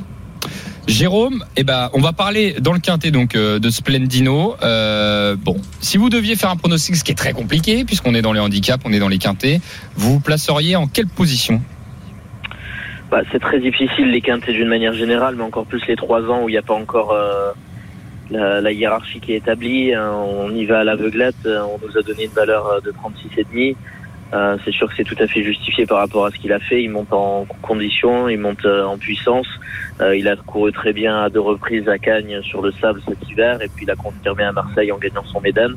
[0.88, 4.56] Jérôme, eh ben, on va parler dans le quintet donc euh, de Splendino.
[4.64, 8.22] Euh, bon, si vous deviez faire un pronostic, ce qui est très compliqué puisqu'on est
[8.22, 9.60] dans les handicaps, on est dans les quintets,
[9.96, 11.62] vous vous placeriez en quelle position?
[13.12, 16.44] Bah, c'est très difficile les quintés d'une manière générale, mais encore plus les trois ans
[16.44, 17.52] où il n'y a pas encore euh,
[18.32, 19.94] la, hiérarchie qui est établie.
[19.94, 21.36] Euh, On y va à l'aveuglette.
[21.46, 23.76] On nous a donné une valeur de 36,5.
[24.34, 26.60] Euh, c'est sûr que c'est tout à fait justifié par rapport à ce qu'il a
[26.60, 26.84] fait.
[26.84, 29.48] Il monte en condition, il monte euh, en puissance.
[30.02, 33.30] Euh, il a couru très bien à deux reprises à Cagnes sur le sable cet
[33.30, 35.72] hiver, et puis il a confirmé à Marseille en gagnant son médan.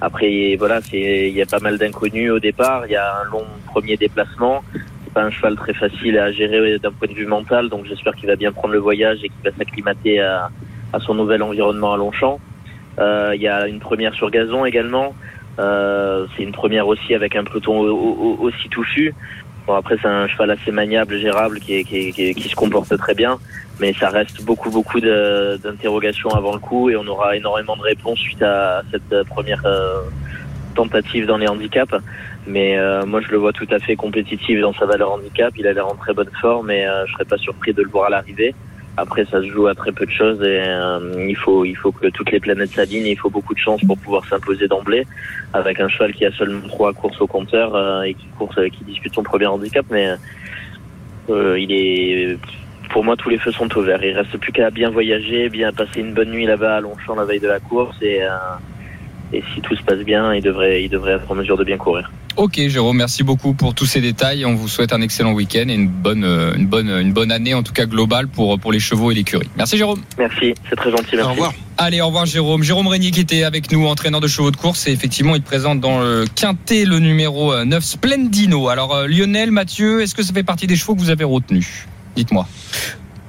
[0.00, 2.86] Après, voilà, il y a pas mal d'inconnus au départ.
[2.86, 4.62] Il y a un long premier déplacement
[5.04, 8.14] c'est pas un cheval très facile à gérer d'un point de vue mental, donc j'espère
[8.14, 10.50] qu'il va bien prendre le voyage et qu'il va s'acclimater à,
[10.92, 12.40] à son nouvel environnement à Longchamp.
[12.98, 15.14] Euh, Il y a une première sur gazon également.
[15.58, 19.14] Euh, c'est une première aussi avec un peloton au- au- aussi touffu.
[19.66, 23.38] Bon après c'est un cheval assez maniable, gérable, qui, qui, qui, se comporte très bien,
[23.80, 28.18] mais ça reste beaucoup beaucoup d'interrogations avant le coup et on aura énormément de réponses
[28.18, 30.02] suite à cette première euh,
[30.74, 31.94] tentative dans les handicaps.
[32.46, 35.54] Mais euh, moi, je le vois tout à fait compétitif dans sa valeur handicap.
[35.56, 37.88] Il a l'air en très bonne forme et euh, je serais pas surpris de le
[37.88, 38.54] voir à l'arrivée.
[38.96, 41.90] Après, ça se joue à très peu de choses et euh, il faut il faut
[41.90, 43.06] que toutes les planètes s'alignent.
[43.06, 45.04] Il faut beaucoup de chance pour pouvoir s'imposer d'emblée
[45.52, 48.84] avec un cheval qui a seulement trois courses au compteur euh, et qui course qui
[48.84, 49.84] dispute son premier handicap.
[49.90, 50.14] Mais
[51.28, 52.38] euh, il est
[52.90, 54.04] pour moi tous les feux sont au vert.
[54.04, 57.24] Il reste plus qu'à bien voyager, bien passer une bonne nuit là-bas à Longchamp la
[57.24, 58.28] veille de la course et euh,
[59.32, 61.78] et si tout se passe bien, il devrait il devrait être en mesure de bien
[61.78, 62.12] courir.
[62.36, 64.44] Ok, Jérôme, merci beaucoup pour tous ces détails.
[64.44, 67.54] On vous souhaite un excellent week-end et une bonne, euh, une bonne, une bonne année
[67.54, 69.48] en tout cas globale pour pour les chevaux et l'écurie.
[69.56, 70.00] Merci, Jérôme.
[70.18, 71.14] Merci, c'est très gentil.
[71.14, 71.28] Merci.
[71.28, 71.54] Au revoir.
[71.78, 72.64] Allez, au revoir Jérôme.
[72.64, 74.88] Jérôme Régnier qui était avec nous, entraîneur de chevaux de course.
[74.88, 78.68] Et effectivement, il présente dans le quintet le numéro euh, 9, Splendino.
[78.68, 81.86] Alors, euh, Lionel, Mathieu, est-ce que ça fait partie des chevaux que vous avez retenus?
[82.16, 82.48] Dites-moi.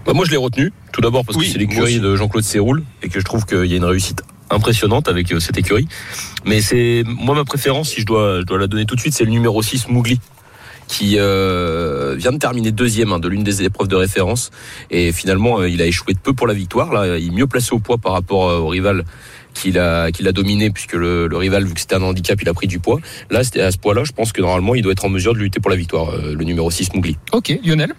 [0.08, 0.74] Bah, moi, je l'ai retenu.
[0.91, 3.66] Tout d'abord parce Oui, que c'est l'écurie de Jean-Claude Séroul et que je trouve qu'il
[3.66, 5.88] y a une réussite impressionnante avec euh, cette écurie.
[6.46, 9.14] Mais c'est moi ma préférence, si je dois, je dois la donner tout de suite,
[9.14, 10.20] c'est le numéro 6 Mougli
[10.88, 14.52] qui euh, vient de terminer deuxième hein, de l'une des épreuves de référence
[14.91, 16.93] et finalement euh, il a échoué de peu pour la victoire.
[16.93, 19.04] Là, il est mieux placé au poids par rapport euh, au rival
[19.54, 22.50] qu'il a qu'il a dominé puisque le, le rival vu que c'était un handicap il
[22.50, 23.00] a pris du poids.
[23.30, 25.60] Là à ce poids-là, je pense que normalement il doit être en mesure de lutter
[25.60, 26.12] pour la victoire.
[26.18, 27.18] le numéro 6 Mougli.
[27.32, 27.93] Ok, Lionel?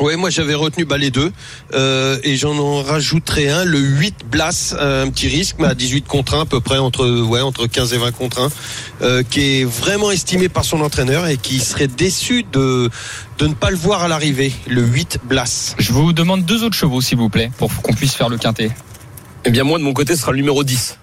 [0.00, 1.32] Ouais, moi j'avais retenu bah, les deux
[1.72, 5.74] euh, et j'en en rajouterai un, le 8 Blas, euh, un petit risque, mais à
[5.74, 8.48] 18 contre 1 à peu près entre ouais entre 15 et 20 contre 1,
[9.02, 12.90] euh, qui est vraiment estimé par son entraîneur et qui serait déçu de
[13.38, 15.74] de ne pas le voir à l'arrivée, le 8 Blas.
[15.78, 18.70] Je vous demande deux autres chevaux, s'il vous plaît, pour qu'on puisse faire le quintet.
[19.44, 20.98] Eh bien, moi, de mon côté, ce sera le numéro 10.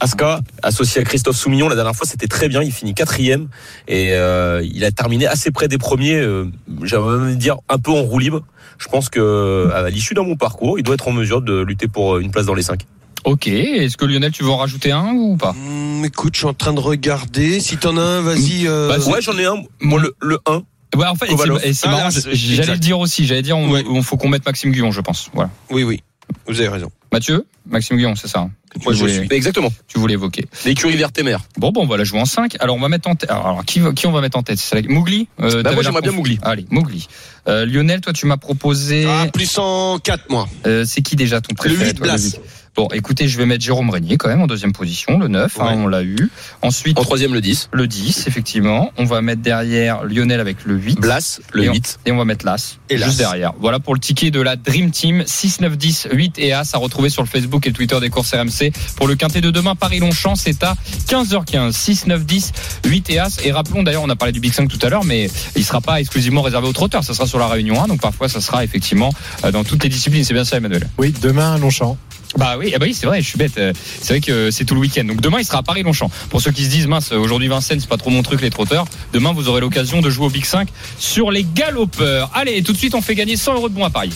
[0.00, 2.62] Aska, associé à Christophe Soumillon, la dernière fois, c'était très bien.
[2.62, 3.48] Il finit quatrième
[3.88, 6.16] et euh, il a terminé assez près des premiers.
[6.16, 6.46] Euh,
[6.82, 8.42] J'aimerais même dire un peu en roue libre.
[8.78, 11.86] Je pense que à l'issue d'un bon parcours, il doit être en mesure de lutter
[11.88, 12.86] pour une place dans les cinq.
[13.24, 13.46] Ok.
[13.46, 15.50] Est-ce que Lionel, tu veux en rajouter un ou pas?
[15.50, 17.60] Hum, écoute, je suis en train de regarder.
[17.60, 18.66] Si t'en as un, vas-y.
[18.66, 19.62] euh, Bah, Ouais, j'en ai un.
[19.80, 20.62] Moi, le, le 1.
[20.96, 22.08] Ouais, en fait, c'est- et c'est Ah, marrant.
[22.32, 23.26] J'allais le dire aussi.
[23.26, 23.84] J'allais dire, on, Ouais.
[23.88, 25.30] on faut qu'on mette Maxime Guillon, je pense.
[25.32, 25.50] Voilà.
[25.70, 26.02] Oui, oui.
[26.46, 26.90] Vous avez raison.
[27.12, 28.40] Mathieu, Maxime Guillon, c'est ça.
[28.40, 28.50] hein,
[28.84, 29.28] Moi, je voulais- suis.
[29.30, 29.72] Exactement.
[29.86, 30.46] Tu voulais évoquer.
[30.64, 31.36] L'écurie Vertemer.
[31.56, 32.56] Bon, bon, on va la jouer en 5.
[32.58, 33.30] Alors, on va mettre en tête.
[33.30, 34.58] Alors, qui, on va mettre en tête?
[34.58, 36.10] C'est la- Mougli Euh, Bah, moi, j'aimerais bien.
[36.12, 36.38] Mougli.
[36.42, 37.06] Allez, Mougli.
[37.46, 39.06] Euh, Lionel, toi, tu m'as proposé.
[39.08, 40.48] Ah, plus en 4 mois.
[40.66, 42.36] Euh, c'est qui déjà ton préféré huit, toi, Blas.
[42.76, 45.74] Bon, écoutez, je vais mettre Jérôme Régnier quand même en deuxième position, le 9, hein,
[45.76, 46.28] on l'a eu.
[46.60, 47.68] Ensuite, En troisième, le 10.
[47.72, 48.90] le 10, effectivement.
[48.96, 50.98] On va mettre derrière Lionel avec le 8.
[51.00, 52.00] Blas, le Et on- 8.
[52.06, 53.52] Et on va mettre l'As, Et juste derrière.
[53.60, 56.78] Voilà pour le ticket de la Dream Team 6, 9, 10, 8 et As à
[56.78, 58.72] retrouver sur le Facebook et le Twitter des courses RMC.
[58.96, 60.74] Pour le quintet de demain, Paris-Longchamp, c'est à
[61.06, 61.70] 15h15.
[61.76, 62.50] 6, 9, 10,
[62.86, 63.38] 8 et As.
[63.44, 65.80] Et rappelons d'ailleurs, on a parlé du Big 5 tout à l'heure, mais il sera
[65.80, 67.04] pas exclusivement réservé aux trotteurs.
[67.04, 67.86] Ça sera sur la Réunion 1.
[67.86, 69.10] Donc parfois, ça sera effectivement
[69.44, 70.24] euh, dans toutes les disciplines.
[70.24, 70.88] C'est bien ça, Emmanuel?
[70.98, 71.96] Oui, demain à Longchamp.
[72.36, 73.56] Bah oui, ah bah oui, c'est vrai, je suis bête.
[73.58, 75.04] Euh, C'est vrai que c'est tout le week-end.
[75.04, 76.10] Donc demain, il sera à Paris-Longchamp.
[76.30, 78.86] Pour ceux qui se disent, mince, aujourd'hui Vincennes, c'est pas trop mon truc, les trotteurs.
[79.12, 80.68] Demain, vous aurez l'occasion de jouer au Big 5
[80.98, 82.30] sur les galopeurs.
[82.34, 84.10] Allez, tout de suite, on fait gagner 100 euros de bons à Paris.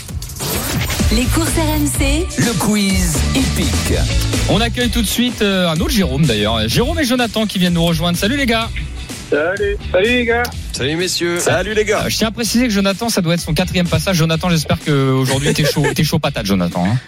[1.12, 3.98] Les courses RMC, Le quiz épique.
[4.50, 6.68] On accueille tout de suite euh, un autre Jérôme d'ailleurs.
[6.68, 8.18] Jérôme et Jonathan qui viennent nous rejoindre.
[8.18, 8.68] Salut les gars.
[9.30, 10.42] Salut, salut les gars.
[10.72, 11.38] Salut, messieurs.
[11.40, 12.02] Salut les gars.
[12.04, 14.16] Euh, je tiens à préciser que Jonathan, ça doit être son quatrième passage.
[14.16, 16.84] Jonathan, j'espère qu'aujourd'hui, t'es chaud, t'es chaud patate, Jonathan.
[16.86, 16.98] hein.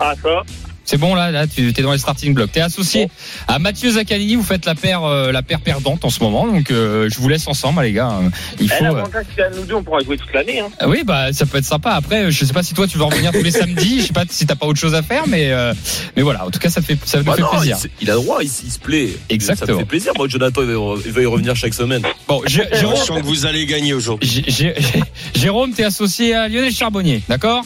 [0.00, 0.42] Ah ça
[0.84, 2.50] C'est bon là, là tu es dans les starting blocks.
[2.50, 3.08] T'es associé
[3.46, 4.34] à Mathieu Zaccanini.
[4.34, 6.46] Vous faites la paire, euh, la paire perdante en ce moment.
[6.46, 8.18] Donc euh, je vous laisse ensemble, les gars.
[8.58, 8.84] Il Eh, faut.
[8.84, 10.58] euh, L'avantage c'est à nous deux, on pourra jouer toute l'année.
[10.58, 10.70] Hein.
[10.80, 11.90] Ah Oui, bah ça peut être sympa.
[11.92, 14.00] Après, je sais pas si toi tu veux revenir tous les samedis.
[14.00, 15.72] Je sais pas si t'as pas autre chose à faire, mais euh,
[16.16, 16.44] mais voilà.
[16.44, 17.78] En tout cas, ça fait ça nous Bah fait non, plaisir.
[17.84, 19.08] il, il a droit, il, se plaît.
[19.08, 19.74] Ça Exactement.
[19.74, 20.12] me fait plaisir.
[20.16, 22.02] Moi, Jonathan, il va, y- il va y revenir chaque semaine.
[22.26, 24.28] Bon, Jé- Je Jérôme, sens que vous allez gagner aujourd'hui.
[24.28, 24.74] Jé- Jé-
[25.36, 27.64] Jérôme, t'es associé à Lionel Charbonnier, d'accord?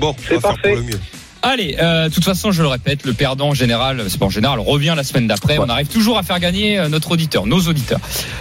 [0.00, 0.68] Bon, C'est on va faire parfait.
[0.70, 1.00] pour le mieux.
[1.42, 4.30] Allez, euh, de toute façon, je le répète, le perdant en général, c'est pas en
[4.30, 5.58] général, revient la semaine d'après.
[5.58, 7.98] On arrive toujours à faire gagner euh, notre auditeur, nos auditeurs.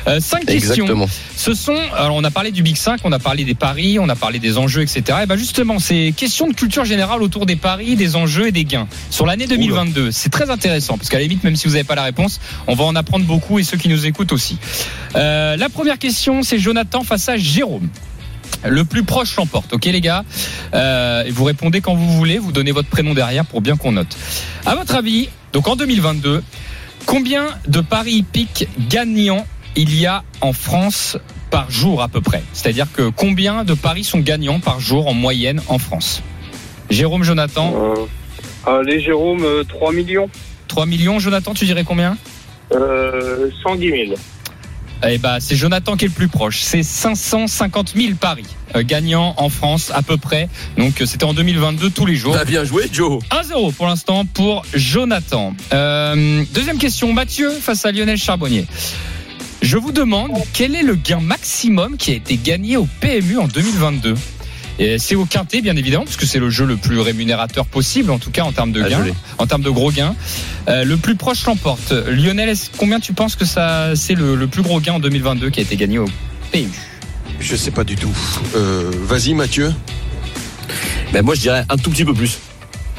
[0.07, 0.85] Euh, cinq questions.
[1.35, 4.07] Ce sont, alors on a parlé du Big 5, on a parlé des paris, on
[4.07, 5.19] a parlé des enjeux, etc.
[5.23, 8.65] Et ben justement, c'est question de culture générale autour des paris, des enjeux et des
[8.65, 8.87] gains.
[9.09, 11.95] Sur l'année 2022, c'est très intéressant parce qu'à la limite, même si vous n'avez pas
[11.95, 14.59] la réponse, on va en apprendre beaucoup et ceux qui nous écoutent aussi.
[15.15, 17.89] Euh, la première question, c'est Jonathan face à Jérôme.
[18.65, 20.23] Le plus proche l'emporte, ok les gars
[20.73, 23.91] Euh, Et vous répondez quand vous voulez, vous donnez votre prénom derrière pour bien qu'on
[23.93, 24.15] note.
[24.65, 26.43] À votre avis, donc en 2022,
[27.05, 29.45] combien de paris hippiques gagnants
[29.75, 31.17] il y a en France
[31.49, 32.43] par jour à peu près?
[32.53, 36.21] C'est-à-dire que combien de paris sont gagnants par jour en moyenne en France?
[36.89, 38.05] Jérôme, Jonathan, Euh,
[38.79, 40.29] allez Jérôme, euh, 3 millions.
[40.67, 41.19] 3 millions.
[41.19, 42.17] Jonathan, tu dirais combien?
[42.73, 44.13] Euh, 110 000.
[45.03, 46.61] Eh ben, c'est Jonathan qui est le plus proche.
[46.61, 48.45] C'est 550 000 paris
[48.75, 50.47] euh, gagnants en France à peu près.
[50.77, 52.33] Donc euh, c'était en 2022 tous les jours.
[52.33, 53.21] Bah, bien joué, Joe.
[53.31, 55.53] 1-0 pour l'instant pour Jonathan.
[55.73, 58.67] Euh, deuxième question, Mathieu face à Lionel Charbonnier.
[59.61, 63.47] Je vous demande quel est le gain maximum qui a été gagné au PMU en
[63.47, 64.15] 2022
[64.79, 68.19] Et c'est au quintet, bien évidemment, puisque c'est le jeu le plus rémunérateur possible, en
[68.19, 69.05] tout cas en termes de Ah, gains,
[69.37, 70.15] en termes de gros gains.
[70.67, 71.91] Euh, le plus proche l'emporte.
[71.91, 75.59] Lionel, combien tu penses que ça, c'est le, le plus gros gain en 2022 qui
[75.59, 76.07] a été gagné au
[76.51, 76.69] PMU
[77.39, 78.15] Je sais pas du tout.
[78.55, 79.71] Euh, Vas-y, Mathieu.
[81.13, 82.39] Ben, moi, je dirais un tout petit peu plus.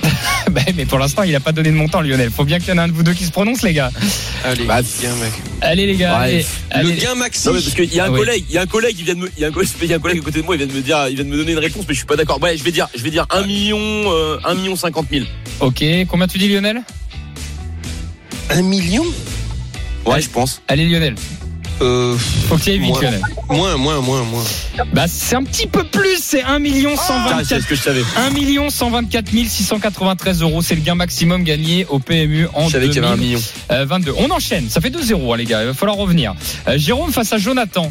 [0.50, 2.30] Ben, Mais pour l'instant, il n'a pas donné de montant, Lionel.
[2.30, 3.90] Faut bien qu'il y en ait un de vous deux qui se prononce, les gars.
[4.44, 5.32] Allez, Bah, viens, mec.
[5.62, 6.18] Allez, les gars.
[6.20, 6.44] Ouais.
[6.70, 7.00] allez, Le allez.
[7.00, 7.46] gain maxi.
[7.46, 9.05] Non, mais parce qu'il y a un Ah collègue, il y a un collègue, il
[9.05, 10.40] vient de me, il y a un collègue, il y a un collègue à côté
[10.40, 11.94] de moi, il vient de me dire, il vient de me donner une réponse, mais
[11.94, 12.42] je suis pas d'accord.
[12.42, 15.24] Ouais, je vais dire, je vais dire 1 million, euh, 1 million 50 000.
[15.61, 16.82] Ok, combien tu dis, Lionel?
[18.50, 19.05] Un million?
[20.05, 20.61] Ouais, je pense.
[20.68, 21.14] Allez, Lionel.
[21.81, 22.16] Euh,
[22.49, 23.01] Faut que tu ailles vite.
[23.01, 23.23] Lionel.
[23.49, 24.45] Moins, moins, moins, moins.
[24.93, 26.18] Bah, c'est un petit peu plus.
[26.20, 28.03] C'est 1 million Ah, c'est 124 ce que je savais.
[28.16, 30.62] 1 million 124 693 euros.
[30.62, 33.41] C'est le gain maximum gagné au PMU en Je savais qu'il y avait million.
[33.70, 34.14] 2022.
[34.18, 34.68] On enchaîne.
[34.68, 35.62] Ça fait 2-0, hein, les gars.
[35.62, 36.35] Il va falloir revenir.
[36.68, 37.91] Euh, Jérôme face à Jonathan.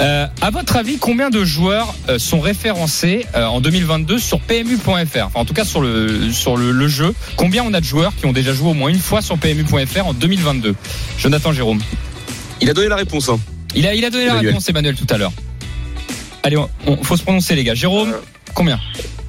[0.00, 4.90] Euh, à votre avis, combien de joueurs euh, sont référencés euh, en 2022 sur PMU.fr
[4.90, 7.14] Enfin, en tout cas, sur le, sur le, le jeu.
[7.36, 10.06] Combien on a de joueurs qui ont déjà joué au moins une fois sur PMU.fr
[10.06, 10.74] en 2022
[11.18, 11.80] Jonathan Jérôme.
[12.60, 13.38] Il a donné la réponse, hein.
[13.74, 15.32] Il a, il a donné la réponse, Emmanuel, tout à l'heure.
[16.42, 17.74] Allez, on, on- faut se prononcer, les gars.
[17.74, 18.14] Jérôme,
[18.54, 18.78] combien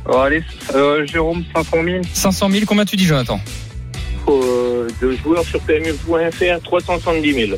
[0.09, 2.01] Oh, allez, euh, Jérôme, 500 000.
[2.13, 2.65] 500 000.
[2.65, 3.39] Combien tu dis, Jonathan
[4.27, 7.57] Euh, de joueurs sur PMU.fr, 370 000.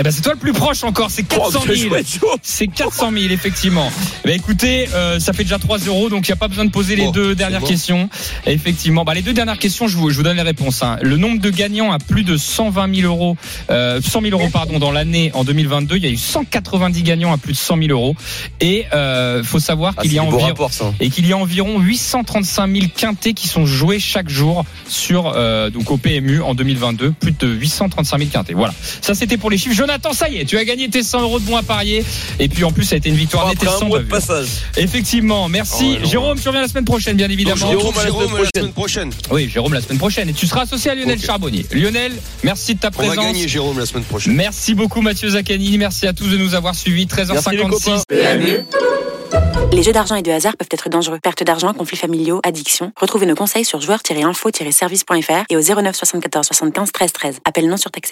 [0.00, 1.88] Eh ben c'est toi le plus proche encore, c'est 400 Oh, 000.
[1.88, 2.36] chouette, Joe.
[2.42, 3.90] C'est 400 000 effectivement.
[4.24, 6.70] Ben écoutez, euh, ça fait déjà 3 euros, donc il n'y a pas besoin de
[6.70, 7.66] poser les deux dernières bon.
[7.66, 8.08] questions.
[8.46, 10.82] Effectivement, bah, les deux dernières questions, je vous, je vous donne les réponses.
[10.84, 10.98] hein.
[11.02, 13.36] Le nombre de gagnants a plus de 120 000 euros,
[13.70, 15.96] euh, 100 000 euros pardon dans l'année en 2022.
[15.96, 18.14] Il y a eu 190 gagnants à plus de 100 000 euros.
[18.60, 20.54] Et euh, faut savoir Ah, qu'il c'est y a environ
[21.00, 25.70] et qu'il y a environ 835 000 quintés qui sont joués chaque jour sur euh,
[25.70, 28.54] donc au PMU en 2022, plus de 835 000 quintés.
[28.54, 28.74] Voilà.
[29.00, 29.74] Ça c'était pour les chiffres.
[29.88, 32.04] Jonathan, ça y est, tu as gagné tes 100 euros de bons à parier.
[32.38, 34.02] Et puis en plus, ça a été une victoire nette et Après un sans de
[34.02, 34.48] passage.
[34.76, 35.76] Effectivement, merci.
[35.80, 36.10] Oh, ouais, non.
[36.10, 37.70] Jérôme, tu reviens la semaine prochaine, bien Donc, évidemment.
[37.70, 39.10] Jérôme, la Jérôme semaine la semaine prochaine.
[39.30, 40.28] Oui, Jérôme la semaine prochaine.
[40.28, 41.18] Et tu seras associé à Lionel.
[41.18, 41.64] Charbonnier.
[41.72, 42.12] Lionel,
[42.44, 43.24] merci de ta On va présence.
[43.24, 44.34] gagner Jérôme la semaine prochaine.
[44.34, 45.78] Merci beaucoup Mathieu Zaccani.
[45.78, 47.08] Merci à tous de nous avoir suivis.
[47.10, 47.70] Merci les 13h56.
[47.70, 48.02] copains.
[49.72, 51.18] Les jeux d'argent et de hasard peuvent être dangereux.
[51.22, 52.92] Perte d'argent, conflits familiaux, addiction.
[52.96, 57.38] Retrouvez nos conseils sur joueurs-info-service.fr et au 09 74 75 13 13.
[57.44, 58.06] Appel non surtaxé.